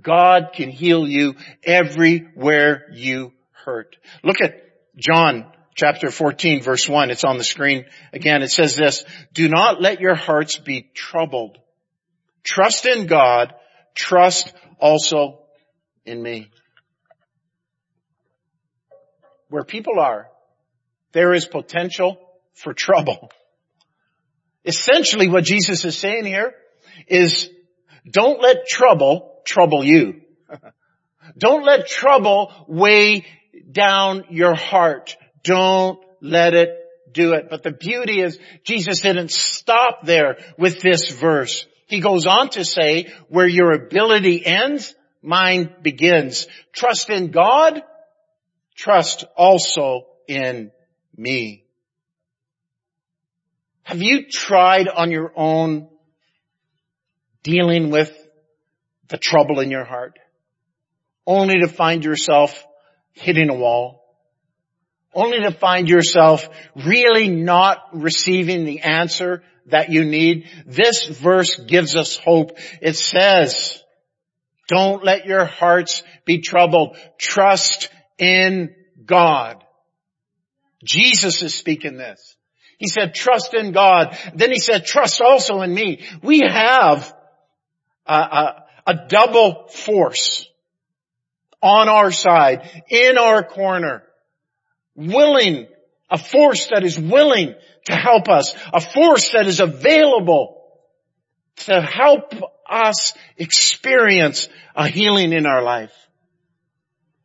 God 0.00 0.50
can 0.54 0.70
heal 0.70 1.06
you 1.06 1.34
everywhere 1.64 2.86
you 2.92 3.32
hurt. 3.52 3.96
Look 4.22 4.40
at 4.40 4.62
John 4.96 5.50
chapter 5.74 6.10
14 6.10 6.62
verse 6.62 6.88
1. 6.88 7.10
It's 7.10 7.24
on 7.24 7.38
the 7.38 7.44
screen. 7.44 7.84
Again, 8.12 8.42
it 8.42 8.50
says 8.50 8.76
this, 8.76 9.04
do 9.32 9.48
not 9.48 9.80
let 9.80 10.00
your 10.00 10.14
hearts 10.14 10.58
be 10.58 10.90
troubled. 10.94 11.58
Trust 12.42 12.86
in 12.86 13.06
God. 13.06 13.54
Trust 13.94 14.52
also 14.80 15.40
in 16.04 16.22
me. 16.22 16.50
Where 19.48 19.64
people 19.64 19.98
are, 19.98 20.28
there 21.12 21.32
is 21.32 21.46
potential 21.46 22.18
for 22.54 22.74
trouble. 22.74 23.30
Essentially 24.64 25.28
what 25.28 25.44
Jesus 25.44 25.84
is 25.84 25.96
saying 25.96 26.26
here 26.26 26.54
is 27.06 27.50
don't 28.10 28.42
let 28.42 28.66
trouble 28.66 29.37
trouble 29.48 29.84
you. 29.84 30.20
don't 31.38 31.64
let 31.64 31.88
trouble 31.88 32.52
weigh 32.68 33.26
down 33.70 34.24
your 34.30 34.54
heart. 34.54 35.16
Don't 35.42 35.98
let 36.20 36.54
it 36.54 36.78
do 37.12 37.32
it. 37.32 37.48
But 37.50 37.62
the 37.62 37.72
beauty 37.72 38.20
is 38.20 38.38
Jesus 38.64 39.00
didn't 39.00 39.30
stop 39.30 40.04
there 40.04 40.38
with 40.58 40.80
this 40.80 41.10
verse. 41.10 41.66
He 41.86 42.00
goes 42.00 42.26
on 42.26 42.50
to 42.50 42.64
say, 42.64 43.12
where 43.28 43.48
your 43.48 43.72
ability 43.72 44.44
ends, 44.44 44.94
mine 45.22 45.74
begins. 45.82 46.46
Trust 46.72 47.08
in 47.08 47.30
God, 47.30 47.82
trust 48.74 49.24
also 49.36 50.06
in 50.26 50.70
me. 51.16 51.64
Have 53.84 54.02
you 54.02 54.28
tried 54.28 54.86
on 54.86 55.10
your 55.10 55.32
own 55.34 55.88
dealing 57.42 57.90
with 57.90 58.14
the 59.08 59.18
trouble 59.18 59.60
in 59.60 59.70
your 59.70 59.84
heart 59.84 60.18
only 61.26 61.60
to 61.60 61.68
find 61.68 62.04
yourself 62.04 62.66
hitting 63.12 63.50
a 63.50 63.54
wall? 63.54 64.02
Only 65.14 65.40
to 65.40 65.50
find 65.50 65.88
yourself 65.88 66.48
really 66.74 67.28
not 67.28 67.78
receiving 67.92 68.64
the 68.64 68.80
answer 68.80 69.42
that 69.66 69.90
you 69.90 70.04
need. 70.04 70.48
This 70.66 71.06
verse 71.06 71.56
gives 71.56 71.96
us 71.96 72.16
hope. 72.16 72.58
It 72.80 72.96
says, 72.96 73.82
Don't 74.68 75.04
let 75.04 75.26
your 75.26 75.44
hearts 75.44 76.02
be 76.24 76.40
troubled. 76.40 76.96
Trust 77.18 77.90
in 78.18 78.74
God. 79.04 79.62
Jesus 80.84 81.42
is 81.42 81.54
speaking 81.54 81.96
this. 81.96 82.36
He 82.78 82.88
said, 82.88 83.12
trust 83.12 83.54
in 83.54 83.72
God. 83.72 84.16
Then 84.34 84.52
he 84.52 84.60
said, 84.60 84.86
trust 84.86 85.20
also 85.20 85.62
in 85.62 85.74
me. 85.74 86.06
We 86.22 86.40
have 86.40 87.12
a, 88.06 88.14
a, 88.14 88.64
a 88.88 89.06
double 89.06 89.68
force 89.68 90.48
on 91.62 91.90
our 91.90 92.10
side, 92.10 92.84
in 92.88 93.18
our 93.18 93.42
corner, 93.42 94.02
willing, 94.96 95.68
a 96.08 96.16
force 96.16 96.68
that 96.68 96.84
is 96.84 96.98
willing 96.98 97.54
to 97.84 97.94
help 97.94 98.30
us, 98.30 98.54
a 98.72 98.80
force 98.80 99.32
that 99.32 99.46
is 99.46 99.60
available 99.60 100.62
to 101.56 101.82
help 101.82 102.32
us 102.68 103.12
experience 103.36 104.48
a 104.74 104.88
healing 104.88 105.34
in 105.34 105.44
our 105.44 105.62
life. 105.62 105.92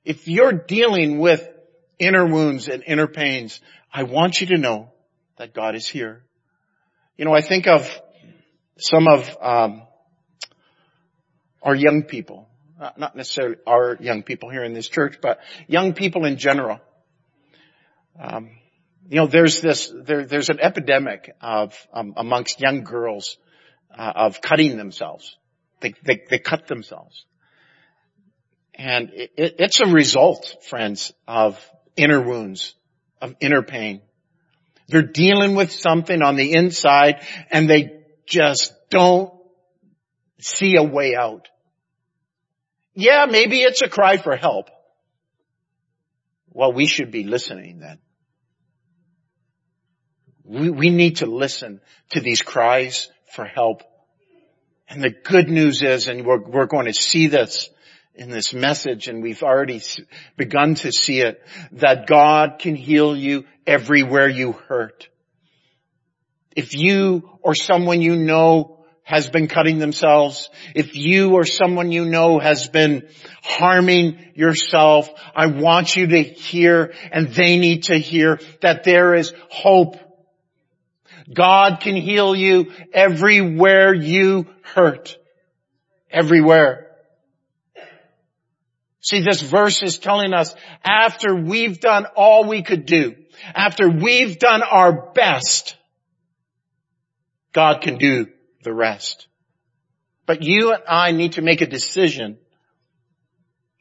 If 0.03 0.27
you're 0.27 0.51
dealing 0.51 1.19
with 1.19 1.47
inner 1.97 2.25
wounds 2.25 2.67
and 2.67 2.83
inner 2.85 3.07
pains, 3.07 3.61
I 3.93 4.03
want 4.03 4.41
you 4.41 4.47
to 4.47 4.57
know 4.57 4.91
that 5.37 5.53
God 5.53 5.75
is 5.75 5.87
here. 5.87 6.23
You 7.17 7.23
know, 7.23 7.33
I 7.33 7.41
think 7.41 7.67
of 7.67 7.89
some 8.77 9.07
of 9.07 9.37
um, 9.41 9.83
our 11.63 11.75
young 11.75 12.03
people, 12.03 12.47
not 12.97 13.15
necessarily 13.15 13.55
our 13.65 13.97
young 13.99 14.23
people 14.23 14.49
here 14.49 14.63
in 14.63 14.73
this 14.73 14.89
church, 14.89 15.19
but 15.21 15.39
young 15.67 15.93
people 15.93 16.25
in 16.25 16.37
general. 16.37 16.79
Um, 18.19 18.51
you 19.09 19.17
know, 19.17 19.27
there's 19.27 19.61
this, 19.61 19.91
there, 19.93 20.25
there's 20.25 20.49
an 20.49 20.59
epidemic 20.59 21.35
of 21.41 21.75
um, 21.93 22.13
amongst 22.17 22.61
young 22.61 22.83
girls 22.83 23.37
uh, 23.97 24.11
of 24.15 24.41
cutting 24.41 24.77
themselves. 24.77 25.37
They, 25.81 25.93
they, 26.03 26.21
they 26.29 26.39
cut 26.39 26.67
themselves. 26.67 27.25
And 28.75 29.11
it, 29.13 29.31
it's 29.37 29.81
a 29.81 29.87
result, 29.87 30.57
friends, 30.69 31.13
of 31.27 31.59
inner 31.95 32.21
wounds, 32.21 32.75
of 33.21 33.35
inner 33.39 33.61
pain. 33.61 34.01
They're 34.87 35.01
dealing 35.01 35.55
with 35.55 35.71
something 35.71 36.21
on 36.21 36.35
the 36.35 36.53
inside 36.53 37.25
and 37.51 37.69
they 37.69 38.03
just 38.25 38.73
don't 38.89 39.33
see 40.39 40.75
a 40.75 40.83
way 40.83 41.15
out. 41.15 41.47
Yeah, 42.93 43.25
maybe 43.29 43.61
it's 43.61 43.81
a 43.81 43.89
cry 43.89 44.17
for 44.17 44.35
help. 44.35 44.69
Well, 46.51 46.73
we 46.73 46.85
should 46.85 47.11
be 47.11 47.23
listening 47.23 47.79
then. 47.79 47.97
We, 50.43 50.69
we 50.69 50.89
need 50.89 51.17
to 51.17 51.25
listen 51.25 51.81
to 52.11 52.19
these 52.19 52.41
cries 52.41 53.09
for 53.33 53.45
help. 53.45 53.81
And 54.87 55.01
the 55.01 55.09
good 55.09 55.49
news 55.49 55.81
is, 55.81 56.07
and 56.07 56.25
we're, 56.25 56.41
we're 56.41 56.67
going 56.67 56.85
to 56.85 56.93
see 56.93 57.27
this 57.27 57.69
in 58.13 58.29
this 58.29 58.53
message, 58.53 59.07
and 59.07 59.23
we've 59.23 59.41
already 59.41 59.81
begun 60.37 60.75
to 60.75 60.91
see 60.91 61.21
it, 61.21 61.41
that 61.71 62.05
God 62.05 62.59
can 62.59 62.75
heal 62.75 63.15
you 63.15 63.45
everywhere 63.65 64.27
you 64.27 64.51
hurt. 64.51 65.07
If 66.55 66.75
you 66.75 67.39
or 67.41 67.55
someone 67.55 68.01
you 68.03 68.15
know 68.15 68.72
has 69.03 69.29
been 69.29 69.47
cutting 69.47 69.79
themselves, 69.79 70.49
if 70.73 70.95
you 70.95 71.33
or 71.33 71.43
someone 71.43 71.91
you 71.91 72.05
know 72.05 72.39
has 72.39 72.69
been 72.69 73.07
harming 73.43 74.31
yourself, 74.33 75.09
I 75.35 75.47
want 75.47 75.95
you 75.95 76.07
to 76.07 76.23
hear 76.23 76.93
and 77.11 77.27
they 77.27 77.57
need 77.57 77.83
to 77.83 77.97
hear 77.97 78.39
that 78.61 78.83
there 78.85 79.13
is 79.13 79.33
hope. 79.49 79.97
God 81.33 81.81
can 81.81 81.95
heal 81.95 82.33
you 82.33 82.71
everywhere 82.93 83.93
you 83.93 84.47
hurt. 84.61 85.17
Everywhere. 86.09 86.91
See, 89.01 89.21
this 89.21 89.41
verse 89.41 89.83
is 89.83 89.99
telling 89.99 90.33
us 90.33 90.55
after 90.83 91.35
we've 91.35 91.81
done 91.81 92.05
all 92.15 92.45
we 92.45 92.63
could 92.63 92.85
do, 92.85 93.15
after 93.53 93.89
we've 93.89 94.39
done 94.39 94.63
our 94.63 95.11
best, 95.11 95.75
God 97.51 97.81
can 97.81 97.97
do 97.97 98.27
the 98.63 98.73
rest. 98.73 99.27
But 100.25 100.41
you 100.41 100.71
and 100.71 100.83
I 100.87 101.11
need 101.11 101.33
to 101.33 101.41
make 101.41 101.61
a 101.61 101.67
decision 101.67 102.37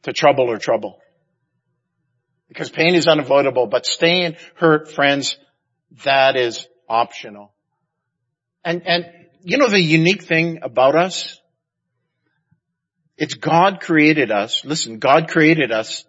to 0.03 0.13
trouble 0.13 0.51
or 0.51 0.57
trouble. 0.57 0.99
Because 2.49 2.69
pain 2.69 2.93
is 2.95 3.07
unavoidable, 3.07 3.67
but 3.67 3.85
staying 3.85 4.35
hurt, 4.55 4.91
friends, 4.91 5.37
that 6.03 6.35
is 6.35 6.67
optional. 6.87 7.53
And, 8.63 8.85
and, 8.85 9.05
you 9.43 9.57
know 9.57 9.67
the 9.67 9.79
unique 9.79 10.23
thing 10.23 10.59
about 10.61 10.95
us? 10.95 11.39
It's 13.17 13.33
God 13.35 13.81
created 13.81 14.31
us. 14.31 14.63
Listen, 14.63 14.99
God 14.99 15.27
created 15.27 15.71
us 15.71 16.05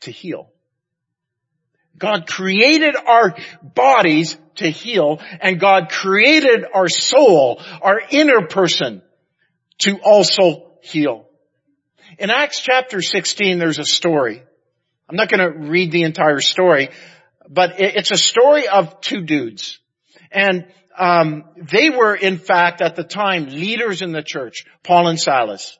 to 0.00 0.10
heal. 0.10 0.50
God 1.98 2.26
created 2.26 2.96
our 2.96 3.34
bodies 3.62 4.36
to 4.56 4.68
heal 4.70 5.20
and 5.40 5.60
God 5.60 5.90
created 5.90 6.64
our 6.74 6.88
soul, 6.88 7.60
our 7.80 8.00
inner 8.10 8.46
person 8.46 9.02
to 9.78 9.98
also 9.98 10.72
heal. 10.82 11.26
In 12.18 12.30
Acts 12.30 12.60
chapter 12.60 13.02
16 13.02 13.58
there's 13.58 13.78
a 13.78 13.84
story. 13.84 14.42
I'm 15.08 15.16
not 15.16 15.28
going 15.28 15.52
to 15.52 15.58
read 15.68 15.92
the 15.92 16.04
entire 16.04 16.40
story, 16.40 16.88
but 17.48 17.80
it's 17.80 18.10
a 18.10 18.16
story 18.16 18.68
of 18.68 19.00
two 19.00 19.22
dudes. 19.22 19.78
And 20.30 20.66
um, 20.98 21.44
they 21.56 21.90
were 21.90 22.14
in 22.14 22.38
fact 22.38 22.80
at 22.80 22.96
the 22.96 23.04
time 23.04 23.46
leaders 23.46 24.02
in 24.02 24.12
the 24.12 24.22
church, 24.22 24.64
Paul 24.82 25.08
and 25.08 25.20
Silas. 25.20 25.78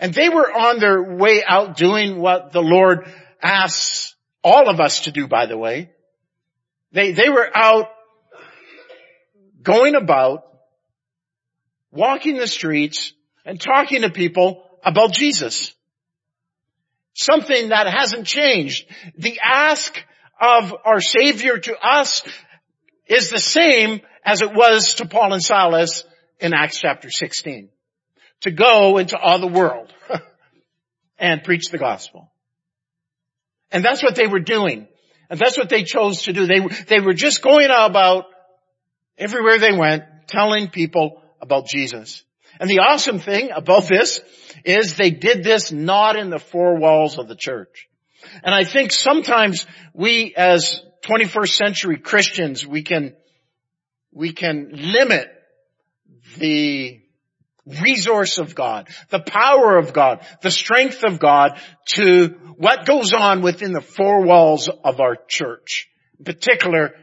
And 0.00 0.12
they 0.12 0.28
were 0.28 0.50
on 0.50 0.80
their 0.80 1.16
way 1.16 1.42
out 1.46 1.76
doing 1.76 2.18
what 2.18 2.52
the 2.52 2.62
Lord 2.62 3.08
asks 3.42 4.13
all 4.44 4.68
of 4.68 4.78
us 4.78 5.00
to 5.00 5.10
do, 5.10 5.26
by 5.26 5.46
the 5.46 5.56
way. 5.56 5.90
They, 6.92 7.12
they 7.12 7.30
were 7.30 7.50
out 7.56 7.88
going 9.62 9.96
about, 9.96 10.44
walking 11.90 12.36
the 12.36 12.46
streets 12.46 13.14
and 13.44 13.60
talking 13.60 14.02
to 14.02 14.10
people 14.10 14.62
about 14.84 15.12
Jesus. 15.12 15.74
Something 17.14 17.70
that 17.70 17.86
hasn't 17.86 18.26
changed. 18.26 18.86
The 19.16 19.40
ask 19.42 19.96
of 20.40 20.74
our 20.84 21.00
Savior 21.00 21.58
to 21.58 21.78
us 21.78 22.22
is 23.06 23.30
the 23.30 23.38
same 23.38 24.02
as 24.24 24.42
it 24.42 24.52
was 24.52 24.94
to 24.94 25.06
Paul 25.06 25.32
and 25.32 25.42
Silas 25.42 26.04
in 26.38 26.52
Acts 26.52 26.78
chapter 26.78 27.10
16 27.10 27.70
to 28.42 28.50
go 28.50 28.98
into 28.98 29.18
all 29.18 29.38
the 29.38 29.46
world 29.46 29.92
and 31.18 31.42
preach 31.42 31.70
the 31.70 31.78
gospel. 31.78 32.30
And 33.74 33.84
that's 33.84 34.04
what 34.04 34.14
they 34.14 34.28
were 34.28 34.40
doing. 34.40 34.86
And 35.28 35.38
that's 35.38 35.58
what 35.58 35.68
they 35.68 35.82
chose 35.82 36.22
to 36.22 36.32
do. 36.32 36.46
They, 36.46 36.60
they 36.86 37.00
were 37.00 37.12
just 37.12 37.42
going 37.42 37.70
about 37.70 38.26
everywhere 39.18 39.58
they 39.58 39.76
went, 39.76 40.04
telling 40.28 40.68
people 40.68 41.20
about 41.40 41.66
Jesus. 41.66 42.24
And 42.60 42.70
the 42.70 42.78
awesome 42.78 43.18
thing 43.18 43.50
about 43.50 43.88
this 43.88 44.20
is 44.64 44.96
they 44.96 45.10
did 45.10 45.42
this 45.42 45.72
not 45.72 46.14
in 46.14 46.30
the 46.30 46.38
four 46.38 46.76
walls 46.76 47.18
of 47.18 47.26
the 47.26 47.34
church. 47.34 47.88
And 48.44 48.54
I 48.54 48.62
think 48.62 48.92
sometimes 48.92 49.66
we 49.92 50.34
as 50.36 50.80
21st 51.02 51.54
century 51.54 51.98
Christians, 51.98 52.64
we 52.64 52.82
can, 52.82 53.16
we 54.12 54.32
can 54.32 54.70
limit 54.72 55.32
the 56.38 57.00
resource 57.66 58.38
of 58.38 58.54
God, 58.54 58.88
the 59.10 59.20
power 59.20 59.78
of 59.78 59.92
God, 59.92 60.26
the 60.42 60.50
strength 60.50 61.02
of 61.04 61.18
God 61.18 61.58
to 61.94 62.28
what 62.56 62.86
goes 62.86 63.12
on 63.12 63.42
within 63.42 63.72
the 63.72 63.80
four 63.80 64.22
walls 64.22 64.68
of 64.68 65.00
our 65.00 65.16
church, 65.28 65.88
in 66.18 66.24
particular 66.24 66.94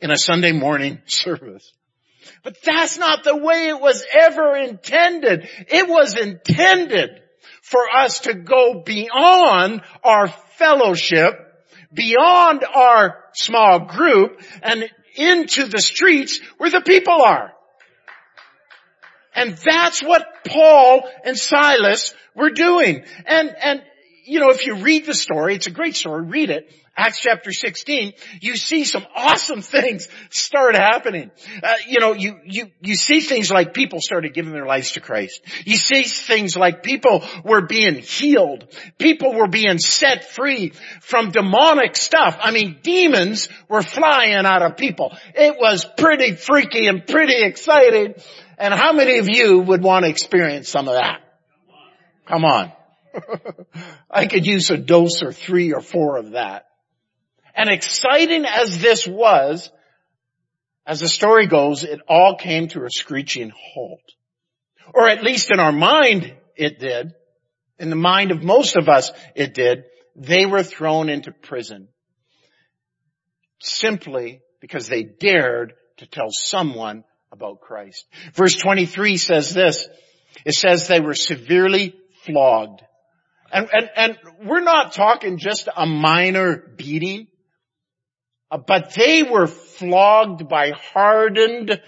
in 0.00 0.10
a 0.10 0.16
Sunday 0.16 0.52
morning 0.52 1.00
service. 1.06 1.72
But 2.42 2.56
that's 2.62 2.98
not 2.98 3.24
the 3.24 3.36
way 3.36 3.68
it 3.68 3.80
was 3.80 4.04
ever 4.12 4.56
intended. 4.56 5.48
It 5.68 5.88
was 5.88 6.16
intended 6.16 7.20
for 7.62 7.82
us 7.94 8.20
to 8.20 8.34
go 8.34 8.82
beyond 8.84 9.82
our 10.02 10.28
fellowship, 10.28 11.34
beyond 11.92 12.64
our 12.64 13.24
small 13.32 13.80
group, 13.80 14.40
and 14.62 14.88
into 15.16 15.66
the 15.66 15.80
streets 15.80 16.40
where 16.58 16.70
the 16.70 16.82
people 16.82 17.22
are. 17.22 17.53
And 19.34 19.56
that's 19.56 20.02
what 20.02 20.26
Paul 20.46 21.08
and 21.24 21.36
Silas 21.36 22.14
were 22.34 22.50
doing. 22.50 23.04
And, 23.26 23.54
and, 23.62 23.82
you 24.24 24.40
know, 24.40 24.50
if 24.50 24.66
you 24.66 24.76
read 24.76 25.06
the 25.06 25.14
story, 25.14 25.54
it's 25.54 25.66
a 25.66 25.70
great 25.70 25.96
story, 25.96 26.24
read 26.24 26.50
it. 26.50 26.70
Acts 26.96 27.18
chapter 27.18 27.50
16, 27.50 28.12
you 28.40 28.56
see 28.56 28.84
some 28.84 29.04
awesome 29.16 29.62
things 29.62 30.08
start 30.30 30.76
happening. 30.76 31.32
Uh, 31.60 31.74
you 31.88 31.98
know, 31.98 32.12
you, 32.12 32.38
you, 32.44 32.70
you 32.80 32.94
see 32.94 33.20
things 33.20 33.50
like 33.50 33.74
people 33.74 34.00
started 34.00 34.32
giving 34.32 34.52
their 34.52 34.66
lives 34.66 34.92
to 34.92 35.00
Christ. 35.00 35.42
You 35.64 35.76
see 35.76 36.04
things 36.04 36.56
like 36.56 36.84
people 36.84 37.24
were 37.44 37.62
being 37.66 37.96
healed. 37.96 38.68
People 38.96 39.34
were 39.34 39.48
being 39.48 39.78
set 39.78 40.30
free 40.30 40.72
from 41.00 41.32
demonic 41.32 41.96
stuff. 41.96 42.38
I 42.40 42.52
mean, 42.52 42.78
demons 42.82 43.48
were 43.68 43.82
flying 43.82 44.46
out 44.46 44.62
of 44.62 44.76
people. 44.76 45.16
It 45.34 45.56
was 45.58 45.84
pretty 45.84 46.36
freaky 46.36 46.86
and 46.86 47.04
pretty 47.04 47.42
exciting. 47.42 48.14
And 48.58 48.72
how 48.72 48.92
many 48.92 49.18
of 49.18 49.28
you 49.28 49.60
would 49.60 49.82
want 49.82 50.04
to 50.04 50.10
experience 50.10 50.68
some 50.68 50.88
of 50.88 50.94
that? 50.94 51.20
Come 52.26 52.44
on. 52.44 52.72
I 54.10 54.26
could 54.26 54.46
use 54.46 54.70
a 54.70 54.76
dose 54.76 55.22
or 55.22 55.32
three 55.32 55.72
or 55.72 55.80
four 55.80 56.16
of 56.16 56.32
that. 56.32 56.66
And 57.54 57.68
exciting 57.68 58.44
as 58.44 58.80
this 58.80 59.06
was, 59.06 59.70
as 60.86 61.00
the 61.00 61.08
story 61.08 61.46
goes, 61.46 61.84
it 61.84 62.00
all 62.08 62.36
came 62.36 62.68
to 62.68 62.84
a 62.84 62.90
screeching 62.90 63.52
halt. 63.54 64.02
Or 64.92 65.08
at 65.08 65.22
least 65.22 65.50
in 65.50 65.60
our 65.60 65.72
mind, 65.72 66.34
it 66.56 66.78
did. 66.78 67.14
In 67.78 67.90
the 67.90 67.96
mind 67.96 68.30
of 68.30 68.42
most 68.42 68.76
of 68.76 68.88
us, 68.88 69.10
it 69.34 69.54
did. 69.54 69.84
They 70.14 70.46
were 70.46 70.62
thrown 70.62 71.08
into 71.08 71.32
prison. 71.32 71.88
Simply 73.60 74.42
because 74.60 74.88
they 74.88 75.02
dared 75.02 75.74
to 75.98 76.06
tell 76.06 76.28
someone 76.30 77.04
about 77.34 77.60
Christ. 77.60 78.06
Verse 78.34 78.56
23 78.56 79.16
says 79.16 79.52
this. 79.52 79.86
It 80.46 80.54
says 80.54 80.86
they 80.86 81.00
were 81.00 81.14
severely 81.14 81.94
flogged. 82.24 82.82
And, 83.52 83.68
and, 83.72 83.90
and 83.96 84.18
we're 84.44 84.62
not 84.62 84.92
talking 84.92 85.38
just 85.38 85.68
a 85.76 85.84
minor 85.84 86.56
beating, 86.76 87.26
uh, 88.50 88.58
but 88.58 88.94
they 88.94 89.22
were 89.22 89.46
flogged 89.46 90.48
by 90.48 90.72
hardened, 90.92 91.80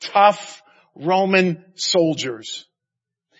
tough 0.00 0.62
Roman 0.94 1.64
soldiers. 1.74 2.66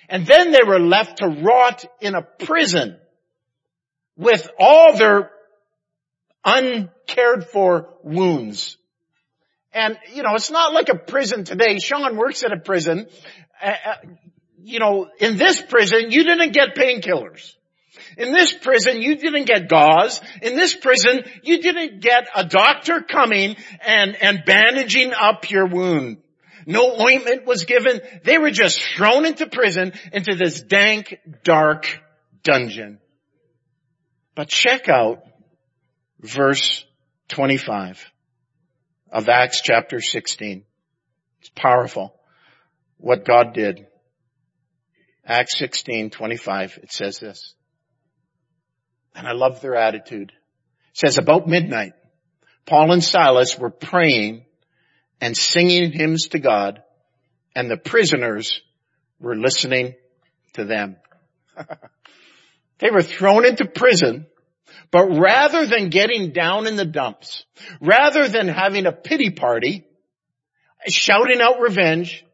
And 0.09 0.27
then 0.27 0.53
they 0.53 0.63
were 0.67 0.81
left 0.81 1.19
to 1.19 1.29
rot 1.29 1.85
in 2.01 2.15
a 2.15 2.23
prison 2.23 2.99
with 4.17 4.49
all 4.59 4.97
their 4.97 5.31
uncared 6.45 7.45
for 7.45 7.95
wounds. 8.03 8.79
And, 9.79 9.97
you 10.13 10.25
know, 10.25 10.35
it's 10.35 10.51
not 10.51 10.73
like 10.73 10.89
a 10.89 10.99
prison 10.99 11.45
today. 11.45 11.79
Sean 11.79 12.17
works 12.17 12.43
at 12.43 12.53
a 12.53 12.59
prison. 12.59 13.07
Uh, 13.63 13.75
uh, 13.87 13.95
you 14.61 14.81
know, 14.81 15.09
in 15.21 15.37
this 15.37 15.63
prison, 15.63 16.11
you 16.11 16.25
didn't 16.25 16.53
get 16.53 16.75
painkillers. 16.75 17.55
In 18.17 18.33
this 18.33 18.53
prison, 18.53 19.01
you 19.01 19.15
didn't 19.15 19.45
get 19.45 19.69
gauze. 19.69 20.21
In 20.43 20.57
this 20.57 20.75
prison, 20.75 21.23
you 21.45 21.63
didn't 21.63 22.01
get 22.01 22.27
a 22.35 22.45
doctor 22.45 23.03
coming 23.03 23.55
and, 23.81 24.17
and 24.21 24.43
bandaging 24.45 25.13
up 25.13 25.49
your 25.49 25.69
wound. 25.69 26.17
No 26.67 27.01
ointment 27.01 27.47
was 27.47 27.65
given. 27.65 28.01
They 28.25 28.37
were 28.37 28.51
just 28.51 28.83
thrown 28.83 29.27
into 29.27 29.47
prison, 29.47 29.93
into 30.13 30.35
this 30.35 30.61
dank, 30.61 31.17
dark 31.45 32.01
dungeon. 32.43 32.99
But 34.35 34.49
check 34.49 34.89
out 34.89 35.23
verse 36.21 36.85
25 37.29 38.05
of 39.11 39.29
Acts 39.29 39.61
chapter 39.63 40.01
16. 40.01 40.65
It's 41.41 41.51
powerful 41.55 42.15
what 42.99 43.25
God 43.25 43.55
did. 43.55 43.87
Acts 45.25 45.59
16, 45.59 46.11
25, 46.11 46.79
it 46.83 46.93
says 46.93 47.19
this. 47.19 47.55
And 49.15 49.27
I 49.27 49.33
love 49.33 49.61
their 49.61 49.77
attitude. 49.77 50.33
It 50.91 50.99
says 50.99 51.19
about 51.19 51.47
midnight, 51.47 51.93
Paul 52.67 52.93
and 52.93 53.05
Silas 53.05 53.59
were 53.59 53.71
praying 53.71 54.45
and 55.21 55.37
singing 55.37 55.93
hymns 55.93 56.29
to 56.29 56.39
God 56.39 56.83
and 57.55 57.71
the 57.71 57.77
prisoners 57.77 58.61
were 59.19 59.37
listening 59.37 59.95
to 60.55 60.65
them. 60.65 60.97
they 62.79 62.91
were 62.91 63.03
thrown 63.03 63.45
into 63.45 63.67
prison 63.67 64.27
but 64.91 65.19
rather 65.19 65.67
than 65.67 65.91
getting 65.91 66.33
down 66.33 66.67
in 66.67 66.77
the 66.77 66.85
dumps, 66.85 67.45
rather 67.81 68.29
than 68.29 68.49
having 68.49 68.87
a 68.87 68.93
pity 68.93 69.31
party, 69.31 69.85
shouting 70.89 71.41
out 71.41 71.61
revenge, 71.61 72.25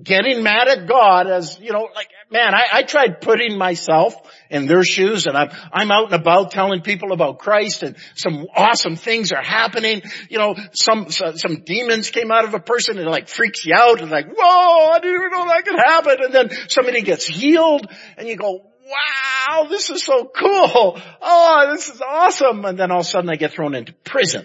getting 0.00 0.42
mad 0.42 0.68
at 0.68 0.86
God 0.86 1.26
as, 1.26 1.58
you 1.60 1.70
know, 1.70 1.86
like, 1.94 2.08
man, 2.30 2.54
I, 2.54 2.78
I, 2.78 2.82
tried 2.82 3.20
putting 3.20 3.58
myself 3.58 4.14
in 4.48 4.66
their 4.66 4.84
shoes 4.84 5.26
and 5.26 5.36
I'm, 5.36 5.50
I'm 5.70 5.90
out 5.90 6.06
and 6.06 6.14
about 6.14 6.50
telling 6.50 6.80
people 6.80 7.12
about 7.12 7.38
Christ 7.38 7.82
and 7.82 7.96
some 8.16 8.46
awesome 8.54 8.96
things 8.96 9.32
are 9.32 9.42
happening. 9.42 10.00
You 10.30 10.38
know, 10.38 10.54
some, 10.72 11.10
some, 11.10 11.36
some 11.36 11.62
demons 11.64 12.10
came 12.10 12.30
out 12.30 12.44
of 12.44 12.54
a 12.54 12.58
person 12.58 12.98
and 12.98 13.06
like 13.06 13.28
freaks 13.28 13.66
you 13.66 13.74
out 13.76 14.00
and 14.00 14.10
like, 14.10 14.28
whoa, 14.34 14.92
I 14.92 14.98
didn't 14.98 15.14
even 15.14 15.30
know 15.30 15.46
that 15.48 15.64
could 15.66 15.78
happen. 15.78 16.16
And 16.24 16.34
then 16.34 16.68
somebody 16.68 17.02
gets 17.02 17.26
healed 17.26 17.86
and 18.16 18.26
you 18.26 18.36
go, 18.36 18.71
wow, 18.92 19.66
this 19.68 19.90
is 19.90 20.02
so 20.02 20.24
cool. 20.24 21.00
Oh, 21.20 21.70
this 21.72 21.88
is 21.88 22.00
awesome. 22.00 22.64
And 22.64 22.78
then 22.78 22.90
all 22.90 23.00
of 23.00 23.06
a 23.06 23.08
sudden 23.08 23.30
I 23.30 23.36
get 23.36 23.52
thrown 23.52 23.74
into 23.74 23.92
prison. 23.92 24.44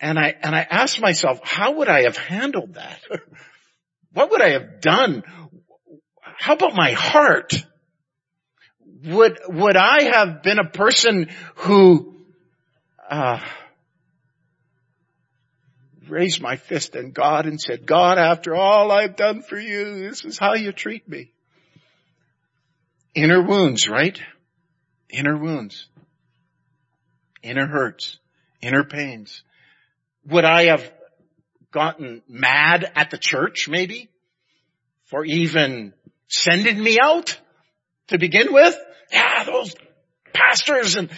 And 0.00 0.18
I, 0.18 0.34
and 0.42 0.54
I 0.54 0.66
asked 0.68 1.00
myself, 1.00 1.40
how 1.42 1.72
would 1.76 1.88
I 1.88 2.02
have 2.02 2.16
handled 2.16 2.74
that? 2.74 3.00
what 4.12 4.30
would 4.30 4.42
I 4.42 4.50
have 4.50 4.80
done? 4.80 5.22
How 6.20 6.54
about 6.54 6.74
my 6.74 6.92
heart? 6.92 7.54
Would, 9.04 9.38
would 9.48 9.76
I 9.76 10.04
have 10.14 10.42
been 10.42 10.58
a 10.58 10.68
person 10.68 11.28
who, 11.56 12.14
uh, 13.08 13.38
raised 16.08 16.40
my 16.40 16.56
fist 16.56 16.94
in 16.94 17.12
God 17.12 17.46
and 17.46 17.60
said, 17.60 17.86
God, 17.86 18.18
after 18.18 18.54
all 18.54 18.92
I've 18.92 19.16
done 19.16 19.42
for 19.42 19.58
you, 19.58 20.08
this 20.08 20.24
is 20.24 20.38
how 20.38 20.54
you 20.54 20.72
treat 20.72 21.08
me. 21.08 21.32
Inner 23.16 23.40
wounds, 23.40 23.88
right? 23.88 24.20
Inner 25.08 25.38
wounds. 25.38 25.88
Inner 27.42 27.66
hurts. 27.66 28.18
Inner 28.60 28.84
pains. 28.84 29.42
Would 30.26 30.44
I 30.44 30.66
have 30.66 30.92
gotten 31.72 32.22
mad 32.28 32.92
at 32.94 33.10
the 33.10 33.16
church 33.16 33.68
maybe 33.70 34.10
for 35.04 35.24
even 35.24 35.94
sending 36.28 36.78
me 36.78 36.98
out 37.00 37.40
to 38.08 38.18
begin 38.18 38.52
with? 38.52 38.76
Yeah, 39.10 39.44
those 39.44 39.74
pastors 40.34 40.96
and 40.96 41.08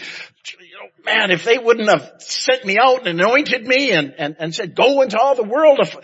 you 0.61 0.77
know, 0.81 0.89
man, 1.05 1.33
if 1.33 1.43
they 1.43 1.59
wouldn't 1.59 1.89
have 1.89 2.23
sent 2.23 2.65
me 2.65 2.79
out 2.81 3.09
and 3.09 3.21
anointed 3.21 3.67
me 3.67 3.91
and, 3.91 4.15
and, 4.17 4.37
and 4.39 4.55
said, 4.55 4.77
go 4.77 5.03
into 5.03 5.19
all 5.19 5.35
the 5.35 5.43
world, 5.43 5.81
if 5.81 5.97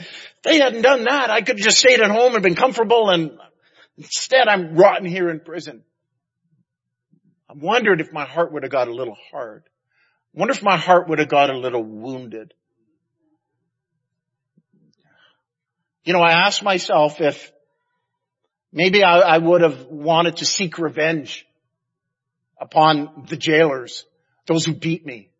they 0.43 0.59
hadn't 0.59 0.83
done 0.83 1.05
that, 1.05 1.31
I 1.31 1.41
could 1.41 1.59
have 1.59 1.65
just 1.65 1.79
stayed 1.79 2.01
at 2.01 2.11
home 2.11 2.35
and 2.35 2.43
been 2.43 2.57
comfortable 2.57 3.11
and 3.11 3.39
Instead, 3.97 4.49
I'm 4.49 4.75
rotten 4.75 5.07
here 5.07 5.31
in 5.31 5.41
prison. 5.41 5.83
I 7.49 7.55
wondered 7.57 8.01
if 8.01 8.13
my 8.13 8.25
heart 8.25 8.53
would 8.53 8.63
have 8.65 8.73
got 8.73 8.89
a 8.89 8.95
little 8.95 9.17
hard. 9.31 9.63
I 10.35 10.41
wonder 10.41 10.53
if 10.53 10.63
my 10.63 10.77
heart 10.77 11.09
would 11.09 11.21
have 11.21 11.29
got 11.29 11.51
a 11.51 11.57
little 11.57 11.83
wounded. 11.83 12.55
You 16.05 16.13
know, 16.13 16.21
I 16.21 16.47
asked 16.47 16.63
myself 16.63 17.21
if 17.21 17.53
maybe 18.73 19.03
I, 19.03 19.19
I 19.21 19.39
would 19.39 19.63
have 19.63 19.87
wanted 19.87 20.39
to 20.39 20.45
seek 20.45 20.79
revenge 20.79 21.47
upon 22.61 23.27
the 23.29 23.37
jailers, 23.37 24.05
those 24.47 24.65
who 24.65 24.75
beat 24.75 25.07
me. 25.07 25.31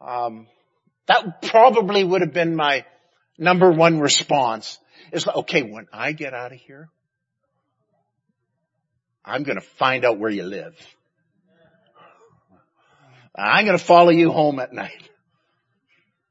Um, 0.00 0.46
that 1.06 1.42
probably 1.42 2.04
would 2.04 2.20
have 2.20 2.32
been 2.32 2.54
my 2.54 2.84
number 3.38 3.70
one 3.70 4.00
response. 4.00 4.78
Is 5.12 5.26
like, 5.26 5.36
okay, 5.36 5.62
when 5.62 5.86
I 5.92 6.12
get 6.12 6.34
out 6.34 6.52
of 6.52 6.58
here, 6.58 6.90
I'm 9.26 9.42
going 9.42 9.56
to 9.56 9.66
find 9.66 10.04
out 10.04 10.18
where 10.18 10.30
you 10.30 10.44
live. 10.44 10.74
I'm 13.34 13.66
going 13.66 13.76
to 13.76 13.84
follow 13.84 14.10
you 14.10 14.30
home 14.30 14.60
at 14.60 14.72
night. 14.72 15.02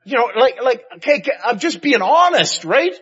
You 0.06 0.18
know, 0.18 0.30
like, 0.40 0.64
like, 0.64 0.84
okay, 0.98 1.24
I'm 1.44 1.60
just 1.60 1.82
being 1.82 2.02
honest, 2.02 2.64
right? 2.64 2.94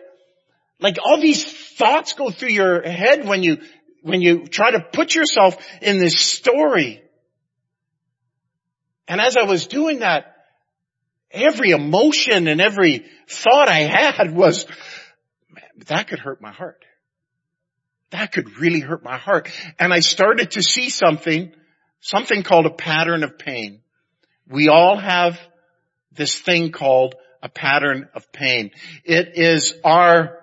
Like 0.80 0.96
all 1.02 1.20
these 1.20 1.44
thoughts 1.44 2.14
go 2.14 2.30
through 2.30 2.50
your 2.50 2.82
head 2.82 3.26
when 3.26 3.42
you, 3.42 3.58
when 4.02 4.20
you 4.20 4.46
try 4.46 4.72
to 4.72 4.80
put 4.80 5.14
yourself 5.14 5.56
in 5.80 5.98
this 5.98 6.18
story. 6.18 7.02
And 9.06 9.20
as 9.20 9.36
I 9.36 9.44
was 9.44 9.66
doing 9.66 10.00
that, 10.00 10.34
every 11.30 11.70
emotion 11.70 12.48
and 12.48 12.60
every 12.60 13.04
thought 13.28 13.68
I 13.68 13.80
had 13.80 14.34
was, 14.34 14.66
that 15.86 16.08
could 16.08 16.18
hurt 16.18 16.40
my 16.40 16.52
heart 16.52 16.84
that 18.14 18.30
could 18.30 18.58
really 18.58 18.78
hurt 18.78 19.02
my 19.02 19.18
heart. 19.18 19.50
And 19.76 19.92
I 19.92 19.98
started 19.98 20.52
to 20.52 20.62
see 20.62 20.88
something, 20.88 21.52
something 22.00 22.44
called 22.44 22.66
a 22.66 22.70
pattern 22.70 23.24
of 23.24 23.38
pain. 23.38 23.80
We 24.48 24.68
all 24.68 24.96
have 24.96 25.40
this 26.12 26.38
thing 26.38 26.70
called 26.70 27.16
a 27.42 27.48
pattern 27.48 28.08
of 28.14 28.30
pain. 28.30 28.70
It 29.04 29.32
is 29.34 29.74
our 29.82 30.38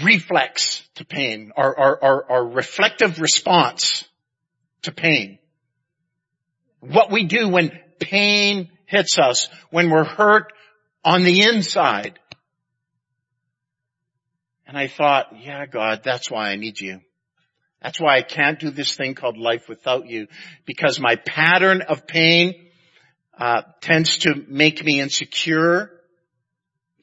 reflex 0.00 0.88
to 0.94 1.04
pain, 1.04 1.50
our, 1.56 1.76
our, 1.76 2.04
our, 2.04 2.30
our 2.30 2.46
reflective 2.46 3.20
response 3.20 4.08
to 4.82 4.92
pain. 4.92 5.40
What 6.78 7.10
we 7.10 7.24
do 7.24 7.48
when 7.48 7.76
pain 7.98 8.70
hits 8.86 9.18
us, 9.18 9.48
when 9.70 9.90
we're 9.90 10.04
hurt 10.04 10.52
on 11.04 11.24
the 11.24 11.42
inside. 11.42 12.19
And 14.70 14.78
I 14.78 14.86
thought, 14.86 15.32
yeah, 15.36 15.66
God, 15.66 16.02
that's 16.04 16.30
why 16.30 16.50
I 16.50 16.54
need 16.54 16.80
you. 16.80 17.00
That's 17.82 17.98
why 17.98 18.18
I 18.18 18.22
can't 18.22 18.60
do 18.60 18.70
this 18.70 18.94
thing 18.94 19.16
called 19.16 19.36
life 19.36 19.68
without 19.68 20.06
you. 20.06 20.28
Because 20.64 21.00
my 21.00 21.16
pattern 21.16 21.82
of 21.82 22.06
pain 22.06 22.54
uh, 23.36 23.62
tends 23.80 24.18
to 24.18 24.36
make 24.46 24.84
me 24.84 25.00
insecure. 25.00 25.90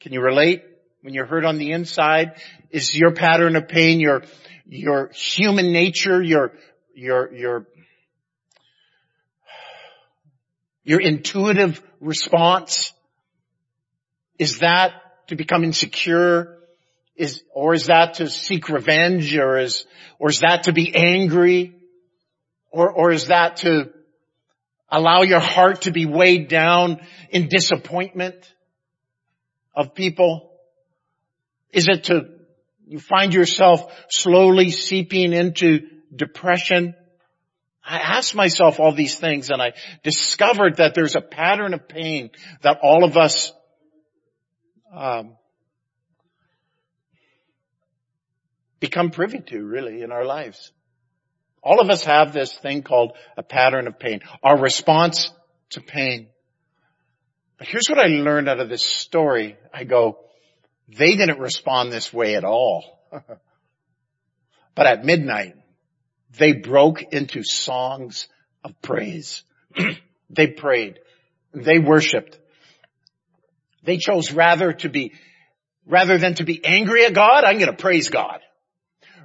Can 0.00 0.14
you 0.14 0.22
relate? 0.22 0.64
When 1.02 1.12
you're 1.12 1.26
hurt 1.26 1.44
on 1.44 1.58
the 1.58 1.72
inside, 1.72 2.40
is 2.70 2.96
your 2.96 3.12
pattern 3.12 3.54
of 3.54 3.68
pain 3.68 4.00
your, 4.00 4.22
your 4.64 5.10
human 5.12 5.70
nature, 5.70 6.22
your, 6.22 6.52
your, 6.94 7.34
your, 7.34 7.66
your 10.84 11.02
intuitive 11.02 11.82
response? 12.00 12.94
Is 14.38 14.60
that 14.60 14.92
to 15.26 15.36
become 15.36 15.64
insecure? 15.64 16.57
Is, 17.18 17.42
or 17.52 17.74
is 17.74 17.86
that 17.86 18.14
to 18.14 18.30
seek 18.30 18.68
revenge 18.68 19.36
or 19.36 19.58
is, 19.58 19.84
or 20.20 20.30
is 20.30 20.40
that 20.40 20.64
to 20.64 20.72
be 20.72 20.94
angry? 20.94 21.74
Or, 22.70 22.92
or 22.92 23.10
is 23.10 23.26
that 23.26 23.56
to 23.58 23.90
allow 24.88 25.22
your 25.22 25.40
heart 25.40 25.82
to 25.82 25.90
be 25.90 26.06
weighed 26.06 26.46
down 26.46 27.00
in 27.30 27.48
disappointment 27.48 28.36
of 29.74 29.96
people? 29.96 30.52
Is 31.72 31.88
it 31.88 32.04
to, 32.04 32.28
you 32.86 33.00
find 33.00 33.34
yourself 33.34 33.92
slowly 34.08 34.70
seeping 34.70 35.32
into 35.32 35.88
depression? 36.14 36.94
I 37.84 37.98
asked 37.98 38.36
myself 38.36 38.78
all 38.78 38.92
these 38.92 39.16
things 39.16 39.50
and 39.50 39.60
I 39.60 39.72
discovered 40.04 40.76
that 40.76 40.94
there's 40.94 41.16
a 41.16 41.20
pattern 41.20 41.74
of 41.74 41.88
pain 41.88 42.30
that 42.62 42.78
all 42.80 43.02
of 43.02 43.16
us 43.16 43.52
um, 44.94 45.37
become 48.80 49.10
privy 49.10 49.40
to 49.40 49.64
really 49.64 50.02
in 50.02 50.12
our 50.12 50.24
lives. 50.24 50.72
All 51.62 51.80
of 51.80 51.90
us 51.90 52.04
have 52.04 52.32
this 52.32 52.56
thing 52.56 52.82
called 52.82 53.12
a 53.36 53.42
pattern 53.42 53.86
of 53.86 53.98
pain, 53.98 54.20
our 54.42 54.58
response 54.58 55.30
to 55.70 55.80
pain. 55.80 56.28
But 57.58 57.66
here's 57.66 57.88
what 57.88 57.98
I 57.98 58.06
learned 58.06 58.48
out 58.48 58.60
of 58.60 58.68
this 58.68 58.84
story. 58.84 59.56
I 59.74 59.84
go, 59.84 60.20
they 60.88 61.16
didn't 61.16 61.40
respond 61.40 61.92
this 61.92 62.12
way 62.12 62.36
at 62.36 62.44
all. 62.44 63.00
but 64.74 64.86
at 64.86 65.04
midnight, 65.04 65.54
they 66.38 66.52
broke 66.52 67.02
into 67.12 67.42
songs 67.42 68.28
of 68.62 68.80
praise. 68.80 69.42
they 70.30 70.46
prayed. 70.46 71.00
They 71.52 71.80
worshiped. 71.80 72.38
They 73.82 73.96
chose 73.96 74.32
rather 74.32 74.72
to 74.74 74.88
be, 74.88 75.12
rather 75.86 76.18
than 76.18 76.34
to 76.34 76.44
be 76.44 76.64
angry 76.64 77.04
at 77.04 77.14
God, 77.14 77.42
I'm 77.44 77.58
going 77.58 77.70
to 77.70 77.76
praise 77.76 78.10
God 78.10 78.40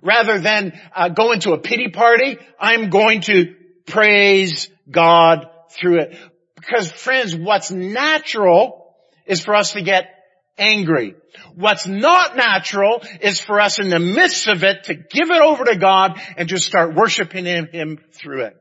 rather 0.04 0.40
than 0.40 0.80
uh, 0.96 1.10
go 1.10 1.32
into 1.32 1.54
a 1.54 1.58
pity 1.58 1.90
party, 1.90 2.38
I'm 2.60 2.90
going 2.90 3.22
to 3.22 3.56
praise 3.88 4.70
God 4.90 5.48
through 5.72 6.02
it. 6.02 6.18
Because 6.56 6.92
friends, 6.92 7.36
what's 7.36 7.72
natural 7.72 8.96
is 9.26 9.42
for 9.42 9.56
us 9.56 9.74
to 9.74 9.82
get 9.82 10.10
angry. 10.58 11.16
What's 11.56 11.88
not 11.88 12.36
natural 12.36 13.04
is 13.22 13.40
for 13.40 13.60
us 13.60 13.80
in 13.80 13.90
the 13.90 14.00
midst 14.00 14.48
of 14.48 14.64
it 14.64 14.86
to 14.86 14.94
give 14.94 15.32
it 15.32 15.42
over 15.42 15.66
to 15.66 15.78
God 15.78 16.22
and 16.38 16.48
just 16.48 16.66
start 16.66 16.96
worshiping 16.96 17.46
Him, 17.46 17.68
him 17.72 18.00
through 18.12 18.46
it. 18.46 18.58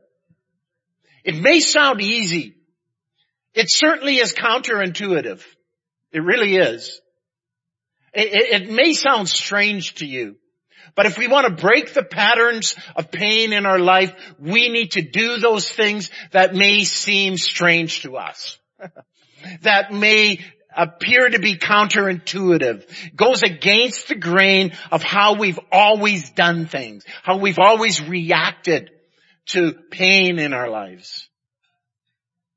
It 1.23 1.41
may 1.41 1.59
sound 1.59 2.01
easy. 2.01 2.55
It 3.53 3.67
certainly 3.69 4.17
is 4.17 4.33
counterintuitive. 4.33 5.41
It 6.11 6.19
really 6.19 6.55
is. 6.55 6.99
It, 8.13 8.33
it, 8.33 8.61
it 8.61 8.71
may 8.71 8.93
sound 8.93 9.29
strange 9.29 9.95
to 9.95 10.05
you. 10.05 10.37
But 10.95 11.05
if 11.05 11.17
we 11.17 11.27
want 11.27 11.47
to 11.47 11.61
break 11.61 11.93
the 11.93 12.03
patterns 12.03 12.75
of 12.95 13.11
pain 13.11 13.53
in 13.53 13.65
our 13.65 13.79
life, 13.79 14.13
we 14.39 14.69
need 14.69 14.91
to 14.91 15.01
do 15.01 15.37
those 15.37 15.69
things 15.69 16.11
that 16.31 16.53
may 16.53 16.83
seem 16.83 17.37
strange 17.37 18.01
to 18.01 18.17
us. 18.17 18.57
that 19.61 19.91
may 19.91 20.39
appear 20.75 21.29
to 21.29 21.39
be 21.39 21.57
counterintuitive, 21.57 23.15
goes 23.15 23.43
against 23.43 24.07
the 24.07 24.15
grain 24.15 24.73
of 24.91 25.03
how 25.03 25.35
we've 25.35 25.59
always 25.71 26.31
done 26.31 26.65
things, 26.65 27.03
how 27.21 27.37
we've 27.37 27.59
always 27.59 28.01
reacted 28.01 28.89
to 29.47 29.73
pain 29.91 30.39
in 30.39 30.53
our 30.53 30.69
lives. 30.69 31.27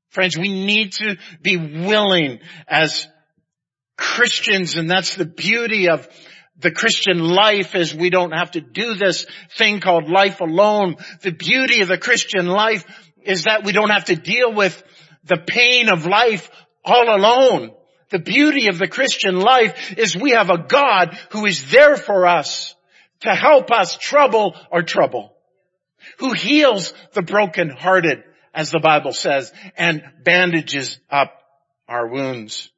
Friends, 0.09 0.37
we 0.37 0.49
need 0.49 0.93
to 0.93 1.17
be 1.41 1.57
willing 1.57 2.39
as 2.67 3.07
Christians, 3.97 4.75
and 4.75 4.89
that's 4.89 5.15
the 5.15 5.25
beauty 5.25 5.89
of 5.89 6.07
the 6.59 6.71
Christian 6.71 7.19
life 7.19 7.75
is 7.75 7.93
we 7.93 8.09
don't 8.09 8.31
have 8.31 8.51
to 8.51 8.61
do 8.61 8.95
this 8.95 9.25
thing 9.57 9.79
called 9.79 10.09
life 10.09 10.41
alone. 10.41 10.95
The 11.21 11.31
beauty 11.31 11.81
of 11.81 11.87
the 11.87 11.97
Christian 11.97 12.47
life 12.47 12.85
is 13.23 13.43
that 13.43 13.63
we 13.63 13.73
don't 13.73 13.91
have 13.91 14.05
to 14.05 14.15
deal 14.15 14.53
with 14.53 14.81
the 15.25 15.37
pain 15.37 15.89
of 15.89 16.05
life 16.05 16.49
all 16.83 17.15
alone. 17.15 17.71
The 18.09 18.19
beauty 18.19 18.69
of 18.69 18.79
the 18.79 18.87
Christian 18.87 19.39
life 19.39 19.97
is 19.97 20.15
we 20.15 20.31
have 20.31 20.49
a 20.49 20.57
God 20.57 21.17
who 21.31 21.45
is 21.45 21.69
there 21.69 21.97
for 21.97 22.25
us 22.25 22.73
to 23.21 23.35
help 23.35 23.71
us 23.71 23.97
trouble 23.97 24.55
our 24.71 24.81
trouble, 24.81 25.35
who 26.19 26.33
heals 26.33 26.93
the 27.13 27.21
brokenhearted, 27.21 28.23
as 28.53 28.71
the 28.71 28.79
Bible 28.79 29.13
says, 29.13 29.51
and 29.75 30.03
bandages 30.23 30.99
up 31.11 31.33
our 31.87 32.07
wounds. 32.07 32.71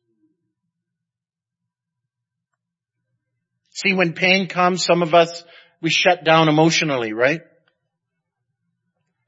See, 3.82 3.94
when 3.94 4.12
pain 4.12 4.48
comes, 4.48 4.84
some 4.84 5.02
of 5.02 5.14
us, 5.14 5.44
we 5.82 5.90
shut 5.90 6.26
down 6.26 6.50
emotionally, 6.50 7.14
right? 7.14 7.42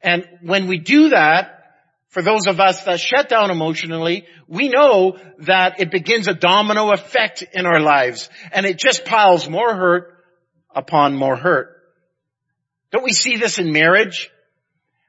And 0.02 0.28
when 0.42 0.68
we 0.68 0.78
do 0.78 1.10
that, 1.10 1.62
for 2.10 2.22
those 2.22 2.48
of 2.48 2.60
us 2.60 2.84
that 2.84 3.00
shut 3.00 3.30
down 3.30 3.50
emotionally, 3.50 4.26
we 4.50 4.68
know 4.68 5.18
that 5.40 5.80
it 5.80 5.90
begins 5.90 6.28
a 6.28 6.34
domino 6.34 6.92
effect 6.92 7.46
in 7.54 7.66
our 7.66 7.80
lives 7.80 8.30
and 8.52 8.66
it 8.66 8.78
just 8.78 9.06
piles 9.06 9.50
more 9.50 9.74
hurt 9.74 10.18
upon 10.76 11.16
more 11.16 11.38
hurt. 11.38 11.78
Don't 12.92 13.06
we 13.06 13.14
see 13.14 13.38
this 13.38 13.58
in 13.58 13.72
marriage? 13.72 14.30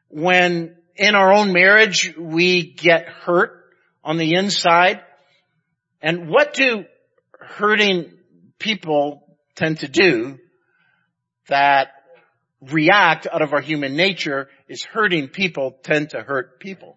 When 0.08 0.76
in 0.94 1.16
our 1.16 1.32
own 1.32 1.52
marriage 1.52 2.14
we 2.16 2.62
get 2.62 3.08
hurt 3.08 3.64
on 4.04 4.18
the 4.18 4.34
inside 4.34 5.00
and 6.00 6.28
what 6.28 6.54
do 6.54 6.84
hurting 7.40 8.12
people 8.60 9.21
tend 9.54 9.80
to 9.80 9.88
do 9.88 10.38
that 11.48 11.88
react 12.60 13.26
out 13.30 13.42
of 13.42 13.52
our 13.52 13.60
human 13.60 13.96
nature 13.96 14.48
is 14.68 14.84
hurting 14.84 15.28
people 15.28 15.76
tend 15.82 16.10
to 16.10 16.20
hurt 16.20 16.60
people. 16.60 16.96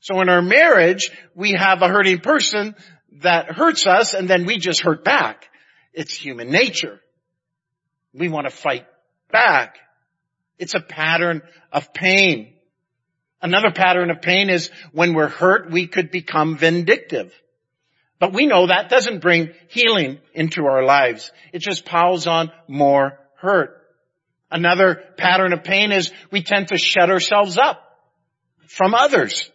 So 0.00 0.20
in 0.20 0.28
our 0.28 0.42
marriage, 0.42 1.10
we 1.34 1.52
have 1.52 1.82
a 1.82 1.88
hurting 1.88 2.20
person 2.20 2.74
that 3.22 3.50
hurts 3.50 3.86
us 3.86 4.14
and 4.14 4.28
then 4.28 4.44
we 4.44 4.58
just 4.58 4.82
hurt 4.82 5.04
back. 5.04 5.48
It's 5.92 6.14
human 6.14 6.50
nature. 6.50 7.00
We 8.12 8.28
want 8.28 8.46
to 8.46 8.54
fight 8.54 8.86
back. 9.30 9.78
It's 10.58 10.74
a 10.74 10.80
pattern 10.80 11.42
of 11.72 11.92
pain. 11.92 12.54
Another 13.40 13.70
pattern 13.70 14.10
of 14.10 14.20
pain 14.20 14.50
is 14.50 14.70
when 14.92 15.14
we're 15.14 15.28
hurt, 15.28 15.70
we 15.70 15.86
could 15.86 16.10
become 16.10 16.56
vindictive. 16.56 17.32
But 18.18 18.32
we 18.32 18.46
know 18.46 18.66
that 18.66 18.88
doesn't 18.88 19.20
bring 19.20 19.50
healing 19.68 20.18
into 20.34 20.66
our 20.66 20.84
lives. 20.84 21.30
It 21.52 21.60
just 21.60 21.84
piles 21.84 22.26
on 22.26 22.50
more 22.66 23.18
hurt. 23.36 23.76
Another 24.50 25.02
pattern 25.16 25.52
of 25.52 25.62
pain 25.62 25.92
is 25.92 26.10
we 26.30 26.42
tend 26.42 26.68
to 26.68 26.78
shut 26.78 27.10
ourselves 27.10 27.58
up 27.58 27.80
from 28.66 28.94
others. 28.94 29.50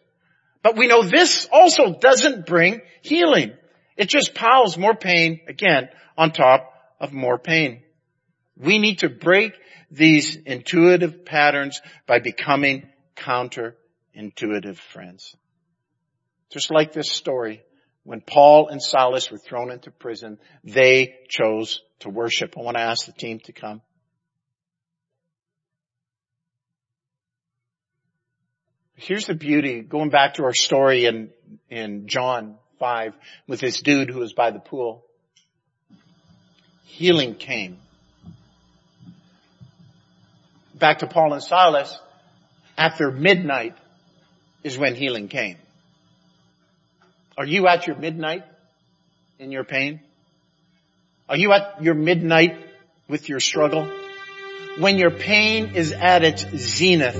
But 0.61 0.77
we 0.77 0.87
know 0.87 1.03
this 1.03 1.47
also 1.51 1.93
doesn't 1.99 2.45
bring 2.45 2.81
healing. 3.01 3.51
It 3.97 4.07
just 4.07 4.33
piles 4.33 4.77
more 4.77 4.95
pain 4.95 5.41
again 5.47 5.89
on 6.17 6.31
top 6.31 6.71
of 6.99 7.11
more 7.11 7.37
pain. 7.37 7.83
We 8.55 8.79
need 8.79 8.99
to 8.99 9.09
break 9.09 9.53
these 9.91 10.35
intuitive 10.35 11.25
patterns 11.25 11.81
by 12.07 12.19
becoming 12.19 12.87
counterintuitive 13.17 14.77
friends. 14.77 15.35
Just 16.49 16.71
like 16.71 16.93
this 16.93 17.11
story 17.11 17.61
when 18.03 18.21
Paul 18.21 18.67
and 18.67 18.81
Silas 18.81 19.31
were 19.31 19.37
thrown 19.37 19.71
into 19.71 19.91
prison, 19.91 20.37
they 20.63 21.15
chose 21.29 21.81
to 21.99 22.09
worship. 22.09 22.55
I 22.57 22.61
want 22.61 22.77
to 22.77 22.83
ask 22.83 23.05
the 23.05 23.13
team 23.13 23.39
to 23.45 23.53
come. 23.53 23.81
Here's 28.95 29.25
the 29.25 29.35
beauty, 29.35 29.81
going 29.81 30.09
back 30.09 30.35
to 30.35 30.43
our 30.43 30.53
story 30.53 31.05
in, 31.05 31.29
in 31.69 32.07
John 32.07 32.55
5 32.79 33.13
with 33.47 33.59
this 33.59 33.81
dude 33.81 34.09
who 34.09 34.19
was 34.19 34.33
by 34.33 34.51
the 34.51 34.59
pool. 34.59 35.03
Healing 36.85 37.35
came. 37.35 37.79
Back 40.75 40.99
to 40.99 41.07
Paul 41.07 41.33
and 41.33 41.43
Silas, 41.43 41.97
after 42.77 43.11
midnight 43.11 43.75
is 44.63 44.77
when 44.77 44.95
healing 44.95 45.27
came. 45.27 45.57
Are 47.37 47.45
you 47.45 47.67
at 47.67 47.87
your 47.87 47.95
midnight 47.95 48.43
in 49.39 49.51
your 49.51 49.63
pain? 49.63 50.01
Are 51.27 51.35
you 51.35 51.51
at 51.51 51.81
your 51.81 51.95
midnight 51.95 52.57
with 53.07 53.27
your 53.27 53.39
struggle? 53.39 53.89
When 54.77 54.97
your 54.97 55.09
pain 55.09 55.75
is 55.75 55.93
at 55.93 56.23
its 56.23 56.45
zenith, 56.55 57.15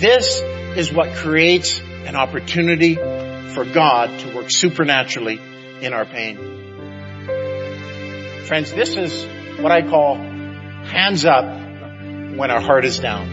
this 0.00 0.40
is 0.76 0.92
what 0.92 1.14
creates 1.16 1.78
an 1.80 2.16
opportunity 2.16 2.94
for 2.94 3.64
God 3.64 4.18
to 4.20 4.34
work 4.34 4.50
supernaturally 4.50 5.38
in 5.80 5.92
our 5.92 6.06
pain. 6.06 6.36
Friends, 8.46 8.72
this 8.72 8.96
is 8.96 9.24
what 9.60 9.72
I 9.72 9.82
call 9.82 10.16
hands 10.16 11.24
up 11.26 11.44
when 11.44 12.50
our 12.50 12.60
heart 12.60 12.84
is 12.84 12.98
down. 12.98 13.28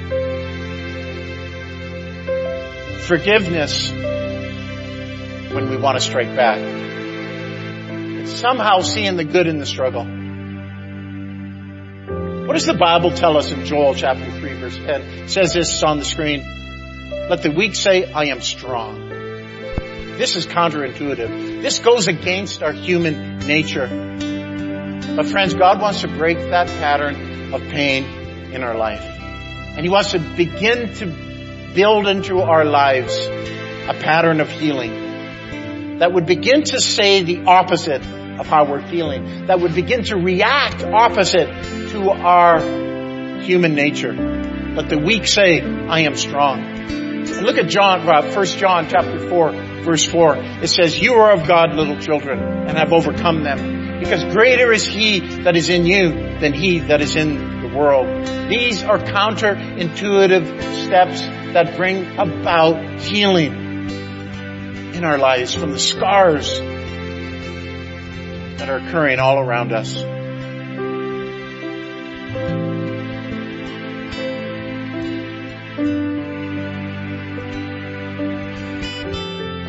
Forgiveness 3.00 3.92
when 5.54 5.70
we 5.70 5.78
want 5.78 5.98
to 5.98 6.04
strike 6.04 6.36
back. 6.36 6.60
It's 6.60 8.32
somehow 8.32 8.82
seeing 8.82 9.18
the 9.18 9.24
good 9.24 9.48
in 9.48 9.58
the 9.58 9.66
struggle. 9.66 10.06
What 12.46 12.54
does 12.54 12.66
the 12.66 12.74
Bible 12.74 13.12
tell 13.12 13.38
us 13.38 13.52
in 13.52 13.66
Joel 13.66 13.96
chapter 13.96 14.30
3 14.30 14.54
verse 14.60 14.76
10? 14.76 15.02
It 15.02 15.30
says 15.30 15.54
this 15.54 15.84
on 15.84 16.00
the 16.00 16.06
screen. 16.06 16.44
Let 17.30 17.44
the 17.44 17.52
weak 17.52 17.76
say, 17.76 18.12
I 18.12 18.26
am 18.26 18.42
strong. 18.42 19.10
This 20.18 20.36
is 20.36 20.46
counterintuitive. 20.46 21.62
This 21.62 21.80
goes 21.80 22.08
against 22.08 22.62
our 22.62 22.74
human 22.74 23.40
nature. 23.40 23.88
But 25.16 25.26
friends, 25.28 25.54
God 25.54 25.82
wants 25.82 26.02
to 26.02 26.08
break 26.08 26.38
that 26.38 26.68
pattern 26.68 27.54
of 27.54 27.62
pain 27.62 28.04
in 28.54 28.64
our 28.64 28.76
life. 28.76 29.02
And 29.02 29.86
He 29.86 29.90
wants 29.90 30.12
to 30.12 30.20
begin 30.20 30.94
to 30.96 31.06
build 31.74 32.08
into 32.08 32.42
our 32.42 32.66
lives 32.66 33.18
a 33.18 33.94
pattern 33.94 34.42
of 34.42 34.50
healing 34.50 35.01
that 36.02 36.12
would 36.12 36.26
begin 36.26 36.64
to 36.64 36.82
say 36.82 37.22
the 37.22 37.44
opposite 37.46 38.02
of 38.02 38.48
how 38.48 38.66
we're 38.66 38.82
feeling, 38.88 39.46
that 39.46 39.60
would 39.60 39.76
begin 39.76 40.04
to 40.04 40.16
react 40.16 40.84
opposite 40.84 41.46
to 41.92 42.10
our 42.10 42.60
human 43.42 43.76
nature. 43.76 44.12
Let 44.12 44.90
the 44.90 44.98
weak 44.98 45.28
say, 45.28 45.62
I 45.62 46.00
am 46.00 46.16
strong. 46.16 46.60
And 46.62 47.44
look 47.44 47.60
at 47.60 47.68
John, 47.68 48.10
uh, 48.10 48.34
1 48.34 48.46
John 48.48 48.88
chapter 48.90 49.30
4, 49.30 49.52
verse 49.84 50.04
4. 50.06 50.38
It 50.64 50.70
says, 50.70 51.00
you 51.00 51.14
are 51.14 51.34
of 51.34 51.48
God, 51.48 51.76
little 51.76 52.00
children, 52.00 52.40
and 52.40 52.80
have 52.80 52.94
overcome 52.94 53.44
them. 53.44 54.00
Because 54.00 54.24
greater 54.34 54.72
is 54.72 54.84
He 54.84 55.20
that 55.44 55.56
is 55.56 55.70
in 55.70 55.86
you 55.86 56.10
than 56.40 56.54
He 56.54 56.80
that 56.80 57.02
is 57.02 57.16
in 57.16 57.62
the 57.62 57.78
world. 57.78 58.08
These 58.50 58.82
are 58.82 58.98
counterintuitive 58.98 60.86
steps 60.86 61.22
that 61.54 61.78
bring 61.78 62.18
about 62.18 63.02
healing 63.02 63.61
in 65.02 65.06
our 65.06 65.18
lives 65.18 65.56
from 65.56 65.72
the 65.72 65.80
scars 65.80 66.60
that 68.60 68.70
are 68.70 68.78
occurring 68.78 69.18
all 69.18 69.40
around 69.40 69.74
us. 69.74 69.96
The 69.96 70.04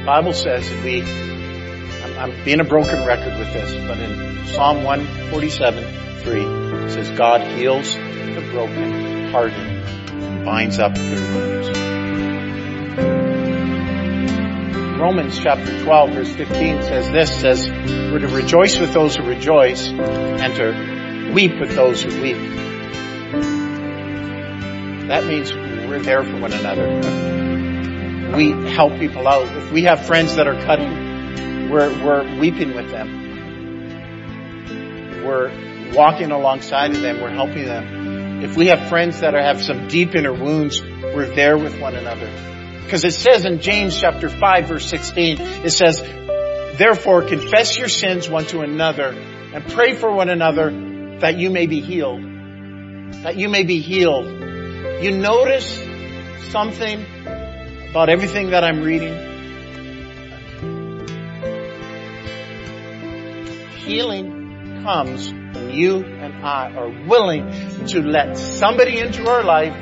Bible 0.04 0.34
says 0.34 0.68
that 0.68 0.84
we, 0.84 1.00
I'm, 1.00 2.18
I'm 2.18 2.44
being 2.44 2.60
a 2.60 2.64
broken 2.64 3.06
record 3.06 3.38
with 3.38 3.54
this, 3.54 3.72
but 3.86 3.98
in 4.00 4.46
Psalm 4.48 4.84
147, 4.84 6.20
3, 6.20 6.42
it 6.42 6.90
says, 6.90 7.08
God 7.16 7.40
heals 7.40 7.94
the 7.94 8.46
broken 8.52 9.32
hearted 9.32 9.58
and 9.58 10.44
binds 10.44 10.78
up 10.78 10.94
their 10.94 11.34
wounds. 11.34 11.81
Romans 15.02 15.36
chapter 15.36 15.82
12 15.82 16.10
verse 16.12 16.32
15 16.32 16.82
says 16.84 17.10
this, 17.10 17.40
says, 17.40 17.68
we're 17.68 18.20
to 18.20 18.28
rejoice 18.28 18.78
with 18.78 18.92
those 18.92 19.16
who 19.16 19.24
rejoice 19.24 19.88
and 19.88 20.54
to 20.54 21.32
weep 21.34 21.58
with 21.58 21.74
those 21.74 22.04
who 22.04 22.22
weep. 22.22 22.36
That 25.08 25.24
means 25.24 25.52
we're 25.52 25.98
there 25.98 26.22
for 26.22 26.38
one 26.38 26.52
another. 26.52 26.86
We 28.36 28.52
help 28.70 28.96
people 29.00 29.26
out. 29.26 29.48
If 29.56 29.72
we 29.72 29.82
have 29.82 30.06
friends 30.06 30.36
that 30.36 30.46
are 30.46 30.62
cutting, 30.62 31.68
we're, 31.68 31.90
we're 32.06 32.38
weeping 32.38 32.76
with 32.76 32.92
them. 32.92 33.18
We're 35.24 35.50
walking 35.96 36.30
alongside 36.30 36.92
of 36.92 37.00
them. 37.00 37.20
We're 37.20 37.30
helping 37.30 37.64
them. 37.64 38.44
If 38.44 38.56
we 38.56 38.68
have 38.68 38.88
friends 38.88 39.18
that 39.18 39.34
are, 39.34 39.42
have 39.42 39.60
some 39.60 39.88
deep 39.88 40.14
inner 40.14 40.32
wounds, 40.32 40.80
we're 40.80 41.34
there 41.34 41.58
with 41.58 41.80
one 41.80 41.96
another. 41.96 42.30
Because 42.84 43.04
it 43.04 43.12
says 43.12 43.44
in 43.44 43.60
James 43.60 43.98
chapter 44.00 44.28
5 44.28 44.66
verse 44.66 44.86
16, 44.86 45.40
it 45.40 45.70
says, 45.70 46.02
Therefore 46.76 47.22
confess 47.22 47.76
your 47.78 47.88
sins 47.88 48.28
one 48.28 48.46
to 48.46 48.60
another 48.60 49.08
and 49.08 49.66
pray 49.68 49.94
for 49.94 50.12
one 50.12 50.28
another 50.28 50.70
that 51.20 51.38
you 51.38 51.50
may 51.50 51.66
be 51.66 51.80
healed. 51.80 52.22
That 53.22 53.36
you 53.36 53.48
may 53.48 53.62
be 53.62 53.80
healed. 53.80 54.26
You 55.02 55.10
notice 55.12 55.78
something 56.50 57.04
about 57.90 58.08
everything 58.08 58.50
that 58.50 58.64
I'm 58.64 58.82
reading? 58.82 59.12
Healing 63.76 64.82
comes 64.82 65.32
when 65.32 65.70
you 65.70 66.04
and 66.04 66.44
I 66.44 66.72
are 66.74 66.88
willing 67.06 67.86
to 67.88 68.00
let 68.00 68.36
somebody 68.36 68.98
into 68.98 69.28
our 69.28 69.44
life 69.44 69.74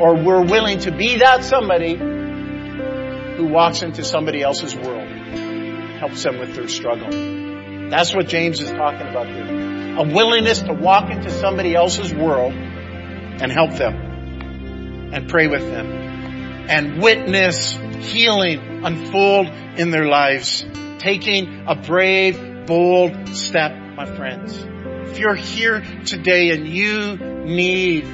or 0.00 0.14
we're 0.16 0.44
willing 0.44 0.78
to 0.80 0.92
be 0.92 1.18
that 1.18 1.44
somebody 1.44 2.13
who 3.36 3.46
walks 3.46 3.82
into 3.82 4.04
somebody 4.04 4.42
else's 4.42 4.74
world, 4.74 5.08
helps 5.98 6.22
them 6.22 6.38
with 6.38 6.54
their 6.54 6.68
struggle. 6.68 7.10
That's 7.90 8.14
what 8.14 8.28
James 8.28 8.60
is 8.60 8.70
talking 8.70 9.06
about 9.06 9.26
here. 9.26 9.98
A 9.98 10.02
willingness 10.02 10.62
to 10.62 10.72
walk 10.72 11.10
into 11.10 11.30
somebody 11.30 11.74
else's 11.74 12.12
world 12.12 12.52
and 12.52 13.50
help 13.52 13.72
them 13.74 13.94
and 15.12 15.28
pray 15.28 15.46
with 15.46 15.62
them 15.62 15.86
and 16.68 17.02
witness 17.02 17.72
healing 18.00 18.84
unfold 18.84 19.48
in 19.76 19.90
their 19.90 20.06
lives. 20.06 20.64
Taking 20.98 21.64
a 21.66 21.74
brave, 21.74 22.66
bold 22.66 23.28
step, 23.28 23.72
my 23.94 24.06
friends. 24.06 24.56
If 25.10 25.18
you're 25.18 25.34
here 25.34 25.84
today 26.06 26.50
and 26.50 26.66
you 26.66 27.16
need 27.44 28.04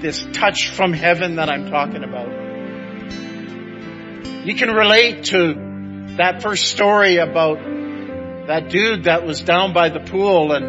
this 0.00 0.24
touch 0.32 0.70
from 0.70 0.92
heaven 0.92 1.36
that 1.36 1.48
I'm 1.48 1.70
talking 1.70 2.04
about, 2.04 2.47
you 4.48 4.54
can 4.54 4.70
relate 4.70 5.24
to 5.24 6.14
that 6.16 6.42
first 6.42 6.68
story 6.68 7.16
about 7.16 7.58
that 8.46 8.70
dude 8.70 9.04
that 9.04 9.26
was 9.26 9.42
down 9.42 9.74
by 9.74 9.90
the 9.90 10.00
pool 10.00 10.52
and 10.52 10.64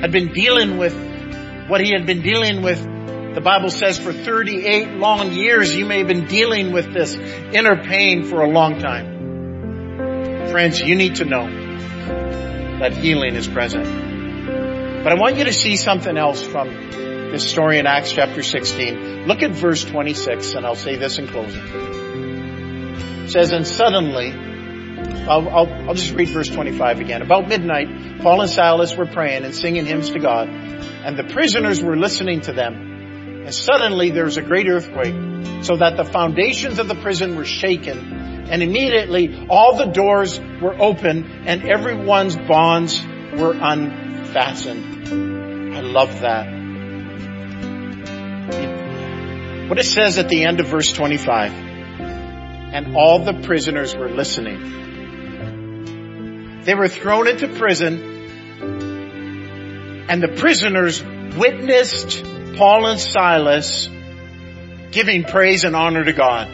had 0.00 0.10
been 0.10 0.32
dealing 0.32 0.78
with 0.78 0.94
what 1.68 1.80
he 1.80 1.92
had 1.92 2.04
been 2.06 2.22
dealing 2.22 2.62
with. 2.62 2.82
The 3.34 3.40
Bible 3.40 3.70
says 3.70 3.98
for 3.98 4.12
38 4.12 4.94
long 4.94 5.32
years 5.32 5.76
you 5.76 5.84
may 5.84 5.98
have 5.98 6.08
been 6.08 6.26
dealing 6.26 6.72
with 6.72 6.92
this 6.92 7.14
inner 7.14 7.76
pain 7.76 8.24
for 8.24 8.42
a 8.42 8.48
long 8.48 8.80
time. 8.80 10.48
Friends, 10.50 10.80
you 10.80 10.96
need 10.96 11.16
to 11.16 11.24
know 11.24 11.46
that 12.80 12.92
healing 12.94 13.36
is 13.36 13.46
present. 13.46 13.84
But 15.04 15.12
I 15.12 15.14
want 15.14 15.36
you 15.36 15.44
to 15.44 15.52
see 15.52 15.76
something 15.76 16.16
else 16.16 16.42
from 16.42 16.68
this 17.30 17.48
story 17.48 17.78
in 17.78 17.86
Acts 17.86 18.12
chapter 18.12 18.42
16. 18.42 19.26
Look 19.26 19.42
at 19.42 19.52
verse 19.52 19.84
26 19.84 20.54
and 20.54 20.66
I'll 20.66 20.74
say 20.74 20.96
this 20.96 21.18
in 21.18 21.28
closing. 21.28 21.62
It 23.24 23.30
says, 23.30 23.52
and 23.52 23.66
suddenly, 23.66 24.32
I'll, 25.28 25.48
I'll, 25.48 25.88
I'll 25.88 25.94
just 25.94 26.12
read 26.12 26.28
verse 26.28 26.48
25 26.48 27.00
again. 27.00 27.22
About 27.22 27.48
midnight, 27.48 28.20
Paul 28.20 28.40
and 28.42 28.50
Silas 28.50 28.96
were 28.96 29.06
praying 29.06 29.44
and 29.44 29.54
singing 29.54 29.84
hymns 29.84 30.10
to 30.10 30.18
God 30.18 30.48
and 30.48 31.16
the 31.16 31.24
prisoners 31.24 31.82
were 31.82 31.96
listening 31.96 32.40
to 32.42 32.52
them. 32.52 33.44
And 33.44 33.54
suddenly 33.54 34.10
there 34.10 34.24
was 34.24 34.36
a 34.36 34.42
great 34.42 34.66
earthquake 34.68 35.14
so 35.64 35.76
that 35.76 35.96
the 35.96 36.04
foundations 36.04 36.78
of 36.78 36.88
the 36.88 36.96
prison 36.96 37.36
were 37.36 37.44
shaken 37.44 38.26
and 38.48 38.62
immediately 38.62 39.46
all 39.48 39.76
the 39.76 39.86
doors 39.86 40.40
were 40.60 40.74
open 40.80 41.46
and 41.46 41.64
everyone's 41.68 42.36
bonds 42.36 43.00
were 43.36 43.54
unfastened. 43.54 45.08
I 45.76 45.80
love 45.80 46.20
that. 46.20 46.55
What 49.68 49.78
it 49.78 49.86
says 49.86 50.18
at 50.18 50.28
the 50.28 50.44
end 50.44 50.60
of 50.60 50.66
verse 50.66 50.92
25. 50.92 51.52
And 51.52 52.96
all 52.96 53.20
the 53.20 53.34
prisoners 53.42 53.96
were 53.96 54.08
listening. 54.08 54.74
They 56.62 56.74
were 56.74 56.88
thrown 56.88 57.28
into 57.28 57.48
prison 57.48 58.16
and 60.08 60.22
the 60.22 60.28
prisoners 60.28 61.02
witnessed 61.02 62.24
Paul 62.56 62.86
and 62.86 63.00
Silas 63.00 63.88
giving 64.92 65.24
praise 65.24 65.64
and 65.64 65.74
honor 65.74 66.04
to 66.04 66.12
God. 66.12 66.48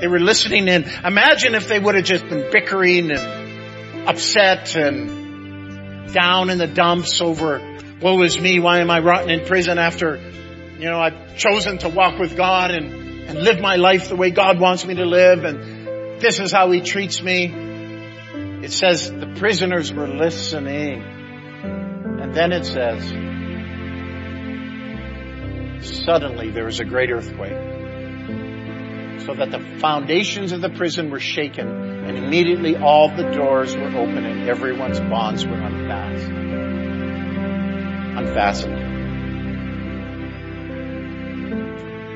They 0.00 0.08
were 0.08 0.18
listening 0.18 0.66
in. 0.66 0.84
Imagine 1.04 1.54
if 1.54 1.68
they 1.68 1.78
would 1.78 1.94
have 1.94 2.04
just 2.04 2.26
been 2.26 2.50
bickering 2.50 3.10
and 3.10 4.08
upset 4.08 4.76
and 4.76 6.12
down 6.12 6.48
in 6.48 6.56
the 6.56 6.66
dumps 6.66 7.20
over, 7.20 7.60
woe 8.00 8.22
is 8.22 8.40
me, 8.40 8.60
why 8.60 8.78
am 8.78 8.90
I 8.90 9.00
rotting 9.00 9.28
in 9.30 9.46
prison 9.46 9.78
after, 9.78 10.18
you 10.80 10.88
know, 10.88 10.98
I've 10.98 11.36
chosen 11.36 11.78
to 11.78 11.88
walk 11.88 12.18
with 12.18 12.36
God 12.36 12.70
and, 12.70 12.92
and 13.28 13.38
live 13.42 13.60
my 13.60 13.76
life 13.76 14.08
the 14.08 14.16
way 14.16 14.30
God 14.30 14.58
wants 14.58 14.86
me 14.86 14.94
to 14.94 15.04
live 15.04 15.44
and 15.44 16.20
this 16.20 16.38
is 16.38 16.52
how 16.52 16.70
He 16.70 16.80
treats 16.80 17.22
me. 17.22 17.46
It 18.62 18.72
says 18.72 19.10
the 19.10 19.34
prisoners 19.38 19.92
were 19.92 20.08
listening. 20.08 21.02
And 21.02 22.34
then 22.34 22.52
it 22.52 22.64
says, 22.66 23.02
suddenly 26.04 26.50
there 26.50 26.64
was 26.64 26.80
a 26.80 26.84
great 26.84 27.10
earthquake 27.10 27.56
so 29.22 29.34
that 29.34 29.50
the 29.50 29.60
foundations 29.80 30.52
of 30.52 30.60
the 30.60 30.70
prison 30.70 31.10
were 31.10 31.20
shaken 31.20 31.68
and 31.68 32.16
immediately 32.16 32.76
all 32.76 33.08
the 33.14 33.30
doors 33.30 33.76
were 33.76 33.88
open 33.88 34.24
and 34.24 34.48
everyone's 34.48 35.00
bonds 35.00 35.46
were 35.46 35.54
unbound. 35.54 36.16
unfastened. 38.18 38.79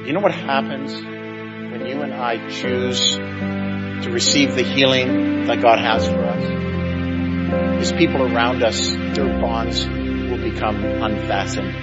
You 0.05 0.13
know 0.13 0.21
what 0.21 0.35
happens 0.35 0.93
when 0.93 1.87
you 1.87 2.03
and 2.03 2.13
I 2.13 2.51
choose 2.51 3.17
to 3.17 4.11
receive 4.13 4.55
the 4.55 4.63
healing 4.63 5.47
that 5.47 5.63
God 5.63 5.79
has 5.79 6.07
for 6.07 6.19
us? 6.19 7.83
Is 7.83 7.91
people 7.91 8.23
around 8.23 8.63
us, 8.63 8.87
their 8.87 9.41
bonds 9.41 9.87
will 9.87 10.37
become 10.37 10.85
unfastened. 10.85 11.75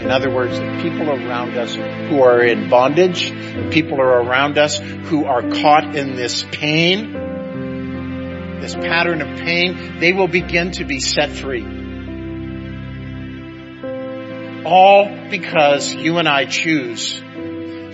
In 0.00 0.10
other 0.10 0.34
words, 0.34 0.58
the 0.58 0.78
people 0.80 1.10
around 1.10 1.58
us 1.58 1.74
who 1.74 2.22
are 2.22 2.42
in 2.42 2.70
bondage, 2.70 3.28
the 3.28 3.68
people 3.70 4.00
are 4.00 4.22
around 4.22 4.56
us 4.56 4.78
who 4.78 5.26
are 5.26 5.42
caught 5.42 5.94
in 5.94 6.16
this 6.16 6.46
pain, 6.52 7.12
this 8.62 8.74
pattern 8.74 9.20
of 9.20 9.38
pain, 9.38 9.98
they 10.00 10.14
will 10.14 10.28
begin 10.28 10.70
to 10.72 10.86
be 10.86 10.98
set 10.98 11.28
free. 11.28 11.66
All 14.64 15.28
because 15.28 15.94
you 15.94 16.16
and 16.16 16.26
I 16.26 16.46
choose 16.46 17.22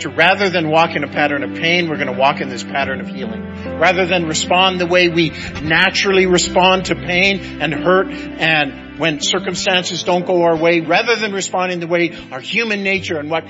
to 0.00 0.08
rather 0.10 0.50
than 0.50 0.68
walk 0.68 0.94
in 0.94 1.04
a 1.04 1.08
pattern 1.08 1.42
of 1.42 1.56
pain, 1.56 1.88
we're 1.88 1.96
going 1.96 2.12
to 2.12 2.18
walk 2.18 2.40
in 2.40 2.48
this 2.48 2.62
pattern 2.62 3.00
of 3.00 3.08
healing. 3.08 3.42
Rather 3.78 4.06
than 4.06 4.26
respond 4.26 4.80
the 4.80 4.86
way 4.86 5.08
we 5.08 5.30
naturally 5.62 6.26
respond 6.26 6.86
to 6.86 6.94
pain 6.94 7.60
and 7.60 7.72
hurt 7.72 8.08
and 8.10 8.98
when 8.98 9.20
circumstances 9.20 10.02
don't 10.04 10.26
go 10.26 10.42
our 10.42 10.56
way, 10.56 10.80
rather 10.80 11.16
than 11.16 11.32
responding 11.32 11.80
the 11.80 11.86
way 11.86 12.16
our 12.30 12.40
human 12.40 12.82
nature 12.82 13.18
and 13.18 13.30
what 13.30 13.44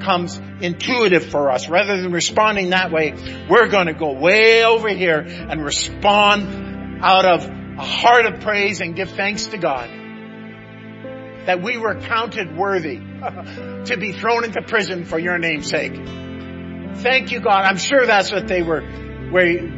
comes 0.00 0.40
intuitive 0.60 1.24
for 1.26 1.50
us, 1.50 1.68
rather 1.68 2.00
than 2.00 2.12
responding 2.12 2.70
that 2.70 2.92
way, 2.92 3.14
we're 3.48 3.68
going 3.68 3.86
to 3.86 3.94
go 3.94 4.12
way 4.12 4.64
over 4.64 4.88
here 4.88 5.20
and 5.20 5.64
respond 5.64 7.02
out 7.02 7.24
of 7.24 7.44
a 7.44 7.84
heart 7.84 8.26
of 8.26 8.40
praise 8.40 8.80
and 8.80 8.94
give 8.94 9.10
thanks 9.10 9.46
to 9.46 9.58
God 9.58 9.88
that 11.46 11.62
we 11.62 11.76
were 11.76 11.96
counted 12.00 12.56
worthy 12.56 13.00
to 13.86 13.96
be 13.96 14.12
thrown 14.12 14.44
into 14.44 14.62
prison 14.62 15.04
for 15.04 15.18
your 15.18 15.38
name's 15.38 15.68
sake. 15.68 15.94
Thank 16.96 17.30
you, 17.32 17.40
God. 17.40 17.64
I'm 17.64 17.78
sure 17.78 18.04
that's 18.06 18.32
what 18.32 18.48
they 18.48 18.62
were, 18.62 18.82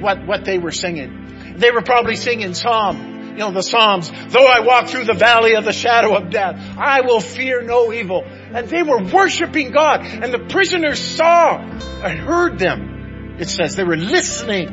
what, 0.00 0.26
what 0.26 0.44
they 0.44 0.58
were 0.58 0.72
singing. 0.72 1.56
They 1.56 1.70
were 1.70 1.82
probably 1.82 2.16
singing 2.16 2.54
Psalm, 2.54 3.32
you 3.32 3.38
know, 3.38 3.52
the 3.52 3.62
Psalms. 3.62 4.10
Though 4.28 4.46
I 4.46 4.60
walk 4.60 4.88
through 4.88 5.04
the 5.04 5.14
valley 5.14 5.54
of 5.54 5.64
the 5.64 5.72
shadow 5.72 6.16
of 6.16 6.30
death, 6.30 6.56
I 6.78 7.02
will 7.02 7.20
fear 7.20 7.62
no 7.62 7.92
evil. 7.92 8.24
And 8.24 8.68
they 8.68 8.82
were 8.82 9.02
worshiping 9.02 9.70
God 9.70 10.00
and 10.04 10.32
the 10.32 10.46
prisoners 10.48 11.00
saw 11.00 11.58
and 11.58 12.18
heard 12.18 12.58
them. 12.58 13.36
It 13.38 13.48
says 13.48 13.76
they 13.76 13.84
were 13.84 13.96
listening. 13.96 14.68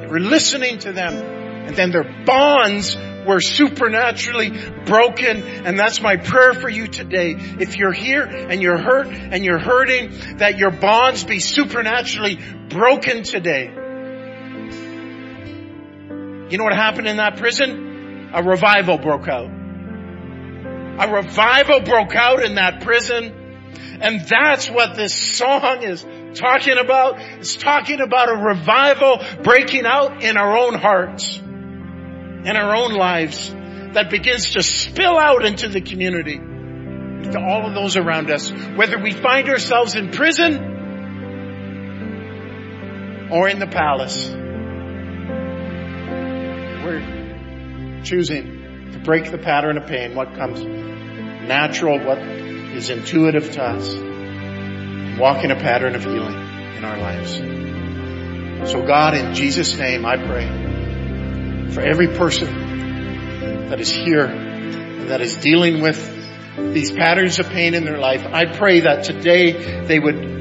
They 0.00 0.06
were 0.06 0.20
listening 0.20 0.78
to 0.80 0.92
them 0.92 1.14
and 1.14 1.76
then 1.76 1.90
their 1.92 2.24
bonds 2.26 2.96
were 3.26 3.40
supernaturally 3.40 4.50
broken. 4.84 5.42
And 5.42 5.78
that's 5.78 6.00
my 6.00 6.16
prayer 6.16 6.54
for 6.54 6.68
you 6.68 6.86
today. 6.86 7.34
If 7.36 7.76
you're 7.76 7.92
here 7.92 8.22
and 8.22 8.62
you're 8.62 8.78
hurt 8.78 9.08
and 9.08 9.44
you're 9.44 9.58
hurting, 9.58 10.38
that 10.38 10.58
your 10.58 10.70
bonds 10.70 11.24
be 11.24 11.40
supernaturally 11.40 12.38
broken 12.68 13.22
today. 13.22 13.70
You 16.50 16.58
know 16.58 16.64
what 16.64 16.74
happened 16.74 17.08
in 17.08 17.16
that 17.16 17.36
prison? 17.38 18.30
A 18.32 18.42
revival 18.42 18.98
broke 18.98 19.28
out. 19.28 19.50
A 20.98 21.12
revival 21.12 21.80
broke 21.80 22.14
out 22.14 22.42
in 22.42 22.56
that 22.56 22.82
prison. 22.82 23.40
And 24.00 24.20
that's 24.28 24.70
what 24.70 24.96
this 24.96 25.14
song 25.14 25.82
is 25.82 26.04
talking 26.34 26.78
about. 26.78 27.20
It's 27.38 27.56
talking 27.56 28.00
about 28.00 28.28
a 28.28 28.36
revival 28.36 29.22
breaking 29.42 29.86
out 29.86 30.22
in 30.22 30.36
our 30.36 30.56
own 30.56 30.74
hearts 30.74 31.40
in 32.44 32.56
our 32.56 32.76
own 32.76 32.92
lives 32.92 33.50
that 33.94 34.10
begins 34.10 34.52
to 34.52 34.62
spill 34.62 35.16
out 35.18 35.44
into 35.44 35.68
the 35.68 35.80
community, 35.80 36.36
to 36.36 37.40
all 37.40 37.66
of 37.66 37.74
those 37.74 37.96
around 37.96 38.30
us, 38.30 38.50
whether 38.76 38.98
we 38.98 39.12
find 39.12 39.48
ourselves 39.48 39.94
in 39.94 40.10
prison 40.10 40.72
or 43.30 43.48
in 43.48 43.58
the 43.58 43.66
palace. 43.66 44.28
We're 46.84 48.02
choosing 48.04 48.90
to 48.92 48.98
break 48.98 49.30
the 49.30 49.38
pattern 49.38 49.78
of 49.78 49.86
pain, 49.86 50.14
what 50.14 50.34
comes 50.34 50.60
natural, 50.60 51.98
what 52.04 52.18
is 52.18 52.90
intuitive 52.90 53.52
to 53.52 53.62
us, 53.62 53.94
and 53.94 55.18
walk 55.18 55.44
in 55.44 55.50
a 55.50 55.56
pattern 55.56 55.94
of 55.94 56.04
healing 56.04 56.34
in 56.76 56.84
our 56.84 56.98
lives. 56.98 58.70
So 58.70 58.86
God, 58.86 59.14
in 59.14 59.34
Jesus' 59.34 59.78
name, 59.78 60.04
I 60.04 60.16
pray 60.16 60.63
for 61.72 61.80
every 61.80 62.08
person 62.08 63.68
that 63.68 63.80
is 63.80 63.90
here 63.90 64.24
and 64.24 65.08
that 65.10 65.20
is 65.20 65.36
dealing 65.36 65.80
with 65.82 66.12
these 66.72 66.90
patterns 66.90 67.38
of 67.38 67.48
pain 67.48 67.74
in 67.74 67.84
their 67.84 67.98
life. 67.98 68.24
I 68.26 68.46
pray 68.46 68.80
that 68.80 69.04
today 69.04 69.84
they 69.84 69.98
would 69.98 70.34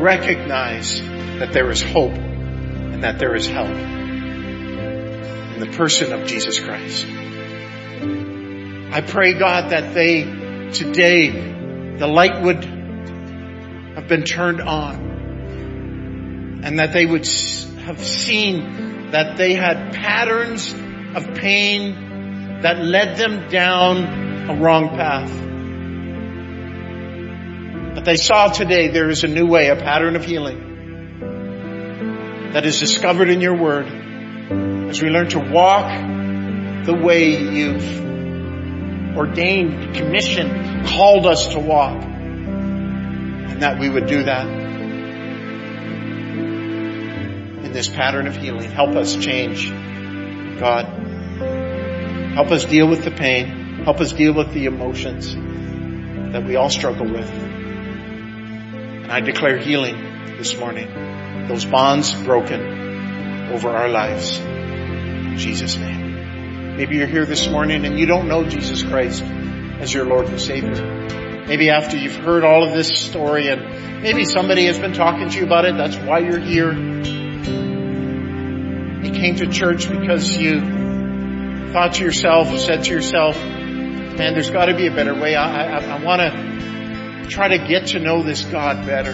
recognize 0.00 1.00
that 1.00 1.52
there 1.52 1.70
is 1.70 1.82
hope 1.82 2.12
and 2.12 3.04
that 3.04 3.18
there 3.18 3.34
is 3.34 3.46
help 3.46 3.70
in 3.70 5.60
the 5.60 5.66
person 5.76 6.12
of 6.12 6.26
Jesus 6.26 6.58
Christ. 6.58 7.06
I 8.94 9.00
pray 9.00 9.34
God 9.38 9.70
that 9.70 9.94
they 9.94 10.24
today, 10.72 11.30
the 11.96 12.06
light 12.06 12.42
would 12.42 12.64
have 12.64 14.08
been 14.08 14.24
turned 14.24 14.60
on 14.60 15.12
and 16.64 16.78
that 16.78 16.92
they 16.92 17.06
would 17.06 17.26
have 17.84 17.98
seen 18.02 18.81
that 19.12 19.36
they 19.36 19.54
had 19.54 19.92
patterns 19.92 20.72
of 21.14 21.34
pain 21.34 22.60
that 22.62 22.78
led 22.78 23.18
them 23.18 23.48
down 23.48 24.48
a 24.48 24.56
wrong 24.56 24.88
path. 24.88 25.30
But 27.94 28.06
they 28.06 28.16
saw 28.16 28.48
today 28.48 28.88
there 28.88 29.10
is 29.10 29.22
a 29.22 29.28
new 29.28 29.46
way, 29.46 29.68
a 29.68 29.76
pattern 29.76 30.16
of 30.16 30.24
healing 30.24 30.70
that 32.54 32.64
is 32.64 32.80
discovered 32.80 33.28
in 33.28 33.42
your 33.42 33.54
word 33.56 33.86
as 34.88 35.02
we 35.02 35.10
learn 35.10 35.28
to 35.28 35.40
walk 35.40 35.90
the 36.86 36.94
way 36.94 37.36
you've 37.36 38.00
ordained, 39.16 39.94
commissioned, 39.94 40.86
called 40.86 41.26
us 41.26 41.48
to 41.48 41.60
walk. 41.60 42.02
And 42.02 43.60
that 43.62 43.78
we 43.78 43.90
would 43.90 44.06
do 44.06 44.22
that 44.22 44.61
in 47.72 47.76
this 47.76 47.88
pattern 47.88 48.26
of 48.26 48.36
healing. 48.36 48.70
Help 48.70 48.90
us 48.96 49.16
change, 49.16 49.70
God. 50.60 50.84
Help 52.34 52.50
us 52.50 52.66
deal 52.66 52.86
with 52.86 53.02
the 53.02 53.10
pain. 53.10 53.84
Help 53.84 53.98
us 53.98 54.12
deal 54.12 54.34
with 54.34 54.52
the 54.52 54.66
emotions 54.66 55.34
that 56.34 56.44
we 56.44 56.56
all 56.56 56.68
struggle 56.68 57.10
with. 57.10 57.30
And 57.30 59.10
I 59.10 59.20
declare 59.20 59.56
healing 59.56 59.96
this 60.36 60.54
morning. 60.58 61.48
Those 61.48 61.64
bonds 61.64 62.12
broken 62.12 63.50
over 63.50 63.70
our 63.70 63.88
lives. 63.88 64.38
In 64.38 65.38
Jesus' 65.38 65.78
name. 65.78 66.76
Maybe 66.76 66.96
you're 66.96 67.06
here 67.06 67.24
this 67.24 67.48
morning 67.48 67.86
and 67.86 67.98
you 67.98 68.04
don't 68.04 68.28
know 68.28 68.44
Jesus 68.44 68.82
Christ 68.82 69.22
as 69.22 69.94
your 69.94 70.04
Lord 70.04 70.26
and 70.26 70.38
Savior. 70.38 71.46
Maybe 71.46 71.70
after 71.70 71.96
you've 71.96 72.16
heard 72.16 72.44
all 72.44 72.64
of 72.68 72.74
this 72.74 72.98
story 72.98 73.48
and 73.48 74.02
maybe 74.02 74.26
somebody 74.26 74.66
has 74.66 74.78
been 74.78 74.92
talking 74.92 75.30
to 75.30 75.38
you 75.38 75.44
about 75.44 75.64
it, 75.64 75.78
that's 75.78 75.96
why 75.96 76.18
you're 76.18 76.38
here 76.38 77.21
came 79.12 79.36
to 79.36 79.46
church 79.46 79.88
because 79.88 80.36
you 80.36 80.60
thought 81.72 81.94
to 81.94 82.04
yourself, 82.04 82.58
said 82.58 82.84
to 82.84 82.90
yourself, 82.90 83.36
man, 83.36 84.34
there's 84.34 84.50
got 84.50 84.66
to 84.66 84.76
be 84.76 84.86
a 84.86 84.94
better 84.94 85.14
way. 85.14 85.34
I, 85.34 85.78
I, 85.78 85.96
I 85.96 86.04
want 86.04 86.20
to 86.20 87.28
try 87.28 87.56
to 87.56 87.66
get 87.66 87.88
to 87.88 87.98
know 87.98 88.22
this 88.22 88.44
God 88.44 88.86
better. 88.86 89.12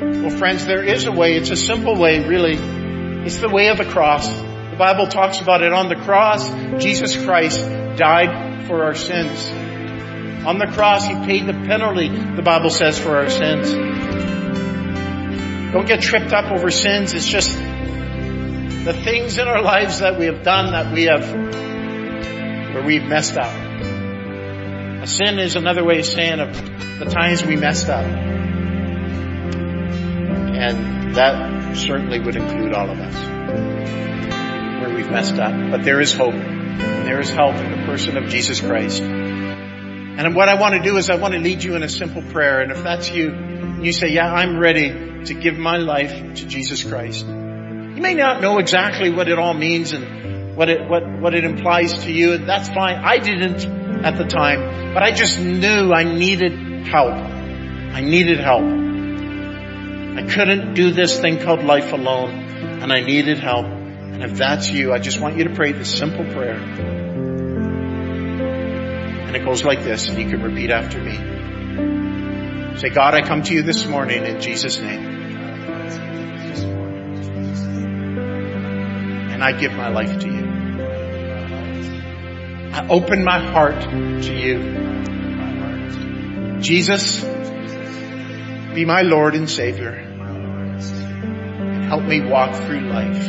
Well, 0.00 0.30
friends, 0.30 0.66
there 0.66 0.82
is 0.82 1.06
a 1.06 1.12
way. 1.12 1.36
It's 1.36 1.50
a 1.50 1.56
simple 1.56 1.96
way, 1.96 2.26
really. 2.26 2.56
It's 3.24 3.38
the 3.38 3.48
way 3.48 3.68
of 3.68 3.78
the 3.78 3.84
cross. 3.84 4.28
The 4.28 4.76
Bible 4.78 5.06
talks 5.06 5.40
about 5.40 5.62
it 5.62 5.72
on 5.72 5.88
the 5.88 5.96
cross. 5.96 6.48
Jesus 6.82 7.16
Christ 7.24 7.60
died 7.96 8.66
for 8.66 8.84
our 8.84 8.94
sins. 8.94 9.48
On 10.44 10.58
the 10.58 10.66
cross, 10.66 11.06
He 11.06 11.14
paid 11.14 11.46
the 11.46 11.54
penalty, 11.54 12.08
the 12.08 12.42
Bible 12.42 12.70
says, 12.70 12.98
for 12.98 13.16
our 13.16 13.30
sins. 13.30 13.72
Don't 15.72 15.86
get 15.86 16.02
tripped 16.02 16.32
up 16.32 16.52
over 16.52 16.70
sins. 16.70 17.14
It's 17.14 17.26
just 17.26 17.50
the 18.86 18.94
things 18.94 19.36
in 19.36 19.48
our 19.48 19.60
lives 19.60 19.98
that 19.98 20.16
we 20.16 20.26
have 20.26 20.44
done 20.44 20.70
that 20.70 20.94
we 20.94 21.06
have, 21.06 21.28
where 22.72 22.84
we've 22.84 23.02
messed 23.02 23.36
up. 23.36 23.52
A 25.02 25.06
sin 25.08 25.40
is 25.40 25.56
another 25.56 25.84
way 25.84 25.98
of 25.98 26.06
saying 26.06 26.38
of 26.38 26.54
the 27.00 27.06
times 27.06 27.44
we 27.44 27.56
messed 27.56 27.88
up. 27.88 28.04
And 30.54 31.16
that 31.16 31.76
certainly 31.76 32.20
would 32.20 32.36
include 32.36 32.72
all 32.74 32.88
of 32.88 33.00
us. 33.00 33.14
Where 34.80 34.94
we've 34.94 35.10
messed 35.10 35.34
up. 35.34 35.52
But 35.72 35.82
there 35.82 36.00
is 36.00 36.12
hope. 36.12 36.34
There 36.34 37.18
is 37.18 37.30
help 37.30 37.56
in 37.56 37.72
the 37.72 37.86
person 37.86 38.16
of 38.16 38.28
Jesus 38.28 38.60
Christ. 38.60 39.02
And 39.02 40.36
what 40.36 40.48
I 40.48 40.54
want 40.60 40.76
to 40.76 40.80
do 40.88 40.96
is 40.96 41.10
I 41.10 41.16
want 41.16 41.34
to 41.34 41.40
lead 41.40 41.64
you 41.64 41.74
in 41.74 41.82
a 41.82 41.88
simple 41.88 42.22
prayer. 42.22 42.60
And 42.60 42.70
if 42.70 42.84
that's 42.84 43.10
you, 43.10 43.34
you 43.82 43.92
say, 43.92 44.10
yeah, 44.10 44.32
I'm 44.32 44.58
ready 44.60 45.24
to 45.24 45.34
give 45.34 45.58
my 45.58 45.78
life 45.78 46.36
to 46.36 46.46
Jesus 46.46 46.84
Christ. 46.84 47.26
You 47.96 48.02
may 48.02 48.14
not 48.14 48.40
know 48.40 48.58
exactly 48.58 49.10
what 49.10 49.28
it 49.28 49.38
all 49.38 49.54
means 49.54 49.92
and 49.92 50.54
what 50.54 50.68
it, 50.68 50.88
what, 50.88 51.02
what 51.20 51.34
it 51.34 51.44
implies 51.44 52.04
to 52.04 52.12
you. 52.12 52.34
And 52.34 52.48
That's 52.48 52.68
fine. 52.68 52.96
I 52.96 53.18
didn't. 53.18 53.84
at 54.04 54.18
the 54.18 54.24
time, 54.24 54.92
but 54.92 55.02
I 55.02 55.10
just 55.10 55.38
knew 55.40 55.92
I 55.92 56.04
needed 56.04 56.52
help. 56.86 57.14
I 57.14 58.02
needed 58.02 58.38
help. 58.38 58.62
I 58.62 60.22
couldn't 60.22 60.74
do 60.74 60.90
this 60.90 61.18
thing 61.18 61.40
called 61.40 61.64
life 61.64 61.92
alone 61.92 62.30
and 62.82 62.92
I 62.92 63.00
needed 63.00 63.38
help. 63.38 63.64
And 63.66 64.22
if 64.22 64.34
that's 64.34 64.70
you, 64.70 64.92
I 64.92 64.98
just 64.98 65.18
want 65.20 65.36
you 65.38 65.44
to 65.44 65.54
pray 65.54 65.72
this 65.72 65.92
simple 65.98 66.24
prayer. 66.24 66.56
And 69.26 69.34
it 69.34 69.44
goes 69.44 69.64
like 69.64 69.82
this, 69.82 70.08
and 70.08 70.18
you 70.18 70.28
can 70.28 70.42
repeat 70.42 70.70
after 70.70 71.00
me. 71.02 72.78
Say, 72.78 72.90
God, 72.90 73.14
I 73.14 73.22
come 73.22 73.42
to 73.42 73.54
you 73.54 73.62
this 73.62 73.86
morning 73.86 74.24
in 74.24 74.40
Jesus' 74.40 74.78
name. 74.78 75.15
And 79.36 79.44
I 79.44 79.52
give 79.52 79.72
my 79.74 79.88
life 79.88 80.18
to 80.20 80.28
you. 80.28 80.46
I 82.72 82.86
open 82.88 83.22
my 83.22 83.38
heart 83.38 83.82
to 83.82 84.34
you. 84.34 84.58
Jesus, 86.62 87.22
be 88.74 88.86
my 88.86 89.02
Lord 89.02 89.34
and 89.34 89.50
Savior. 89.50 89.90
And 89.90 91.84
help 91.84 92.04
me 92.04 92.22
walk 92.22 92.54
through 92.62 92.80
life 92.80 93.28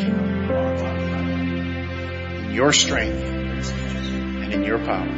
in 2.40 2.52
your 2.54 2.72
strength 2.72 3.22
and 3.26 4.54
in 4.54 4.64
your 4.64 4.80
power. 4.80 5.12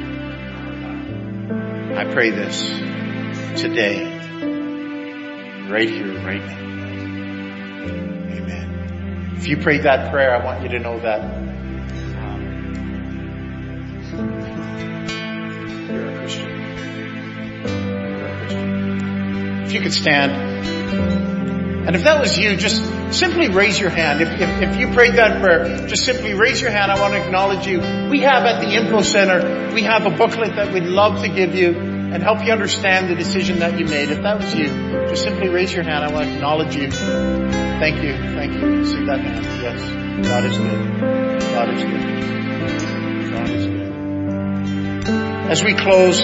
I 1.97 2.11
pray 2.11 2.31
this 2.31 2.63
today, 3.61 4.05
right 5.69 5.87
here, 5.87 6.15
right 6.25 6.43
now. 6.43 6.59
Amen. 8.37 8.78
If 9.39 9.47
you 9.47 9.55
prayed 9.55 9.83
that 9.83 10.11
prayer, 10.11 10.35
I 10.35 10.43
want 10.43 10.63
you 10.63 10.69
to 10.77 10.79
know 10.79 10.99
that 10.99 11.21
um, 11.21 11.45
you're 15.89 16.09
a 16.09 16.17
Christian. 16.17 16.49
You're 17.95 18.27
a 18.27 18.37
Christian. 18.39 19.63
If 19.63 19.71
you 19.71 19.79
could 19.79 19.93
stand, 19.93 20.33
and 21.87 21.95
if 21.95 22.03
that 22.03 22.19
was 22.19 22.37
you, 22.37 22.57
just 22.57 22.83
simply 23.13 23.47
raise 23.47 23.79
your 23.79 23.91
hand. 23.91 24.19
If, 24.19 24.41
if, 24.41 24.61
if, 24.61 24.75
you 24.75 24.91
prayed 24.91 25.13
that 25.15 25.41
prayer, 25.41 25.87
just 25.87 26.03
simply 26.03 26.33
raise 26.33 26.59
your 26.59 26.71
hand. 26.71 26.91
I 26.91 26.99
want 26.99 27.13
to 27.13 27.23
acknowledge 27.23 27.65
you. 27.65 27.79
We 28.09 28.19
have 28.19 28.43
at 28.43 28.59
the 28.59 28.67
Info 28.75 29.01
Center, 29.03 29.73
we 29.73 29.83
have 29.83 30.05
a 30.05 30.09
booklet 30.09 30.57
that 30.57 30.73
we'd 30.73 30.83
love 30.83 31.21
to 31.21 31.29
give 31.29 31.55
you 31.55 31.77
and 31.77 32.21
help 32.21 32.43
you 32.43 32.51
understand 32.51 33.09
the 33.09 33.15
decision 33.15 33.59
that 33.59 33.79
you 33.79 33.85
made. 33.85 34.09
If 34.09 34.21
that 34.21 34.35
was 34.35 34.53
you, 34.53 34.67
just 35.07 35.23
simply 35.23 35.47
raise 35.47 35.73
your 35.73 35.85
hand. 35.85 36.03
I 36.03 36.11
want 36.11 36.25
to 36.25 36.33
acknowledge 36.33 36.75
you. 36.75 37.58
Thank 37.79 38.03
you. 38.03 38.11
Thank 38.11 38.51
you. 38.55 38.85
See 38.85 39.05
that 39.05 39.21
hand? 39.21 39.45
Yes. 39.63 40.27
God 40.27 40.43
is 40.43 40.57
good. 40.57 40.99
God 41.39 41.69
is 41.73 41.81
good. 41.81 43.31
God 43.31 43.49
is 43.49 43.65
good. 45.05 45.49
As 45.49 45.63
we 45.63 45.73
close, 45.75 46.21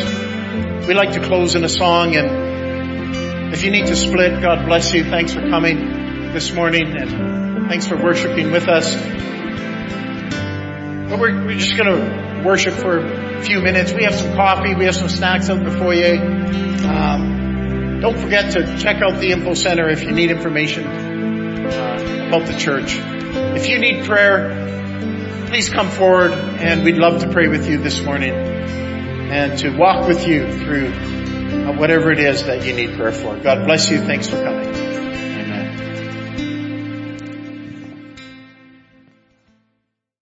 we 0.85 0.93
like 0.93 1.13
to 1.13 1.21
close 1.21 1.55
in 1.55 1.63
a 1.63 1.69
song 1.69 2.13
and 2.17 3.53
if 3.53 3.63
you 3.63 3.71
need 3.71 3.87
to 3.87 3.95
split, 3.95 4.41
God 4.41 4.65
bless 4.65 4.93
you. 4.93 5.05
Thanks 5.05 5.33
for 5.33 5.39
coming 5.49 6.33
this 6.33 6.51
morning 6.51 6.93
and 6.93 7.69
thanks 7.69 7.87
for 7.87 7.95
worshiping 7.95 8.51
with 8.51 8.67
us. 8.67 8.93
But 11.09 11.19
we're, 11.19 11.41
we're 11.45 11.57
just 11.57 11.77
going 11.77 11.87
to 11.87 12.43
worship 12.45 12.73
for 12.73 12.97
a 12.97 13.41
few 13.43 13.61
minutes. 13.61 13.93
We 13.93 14.03
have 14.03 14.15
some 14.15 14.33
coffee. 14.33 14.75
We 14.75 14.83
have 14.85 14.95
some 14.95 15.07
snacks 15.07 15.49
out 15.49 15.59
in 15.59 15.63
the 15.63 15.71
foyer. 15.71 16.17
Um, 16.85 18.01
don't 18.01 18.19
forget 18.19 18.51
to 18.55 18.77
check 18.77 19.01
out 19.01 19.21
the 19.21 19.31
info 19.31 19.53
center 19.53 19.87
if 19.87 20.03
you 20.03 20.11
need 20.11 20.31
information 20.31 21.04
uh, 21.73 22.27
about 22.27 22.47
the 22.47 22.57
church. 22.57 22.95
If 23.55 23.67
you 23.67 23.79
need 23.79 24.05
prayer, 24.05 25.47
please 25.47 25.69
come 25.69 25.89
forward 25.89 26.31
and 26.31 26.83
we'd 26.83 26.97
love 26.97 27.21
to 27.21 27.29
pray 27.29 27.47
with 27.47 27.69
you 27.69 27.77
this 27.77 28.01
morning 28.01 28.33
and 28.33 29.57
to 29.59 29.69
walk 29.69 30.07
with 30.07 30.27
you 30.27 30.51
through 30.59 30.91
whatever 31.77 32.11
it 32.11 32.19
is 32.19 32.43
that 32.45 32.65
you 32.65 32.73
need 32.73 32.95
prayer 32.95 33.11
for. 33.11 33.37
God 33.37 33.65
bless 33.65 33.89
you. 33.89 33.99
Thanks 33.99 34.29
for 34.29 34.41
coming. 34.43 34.64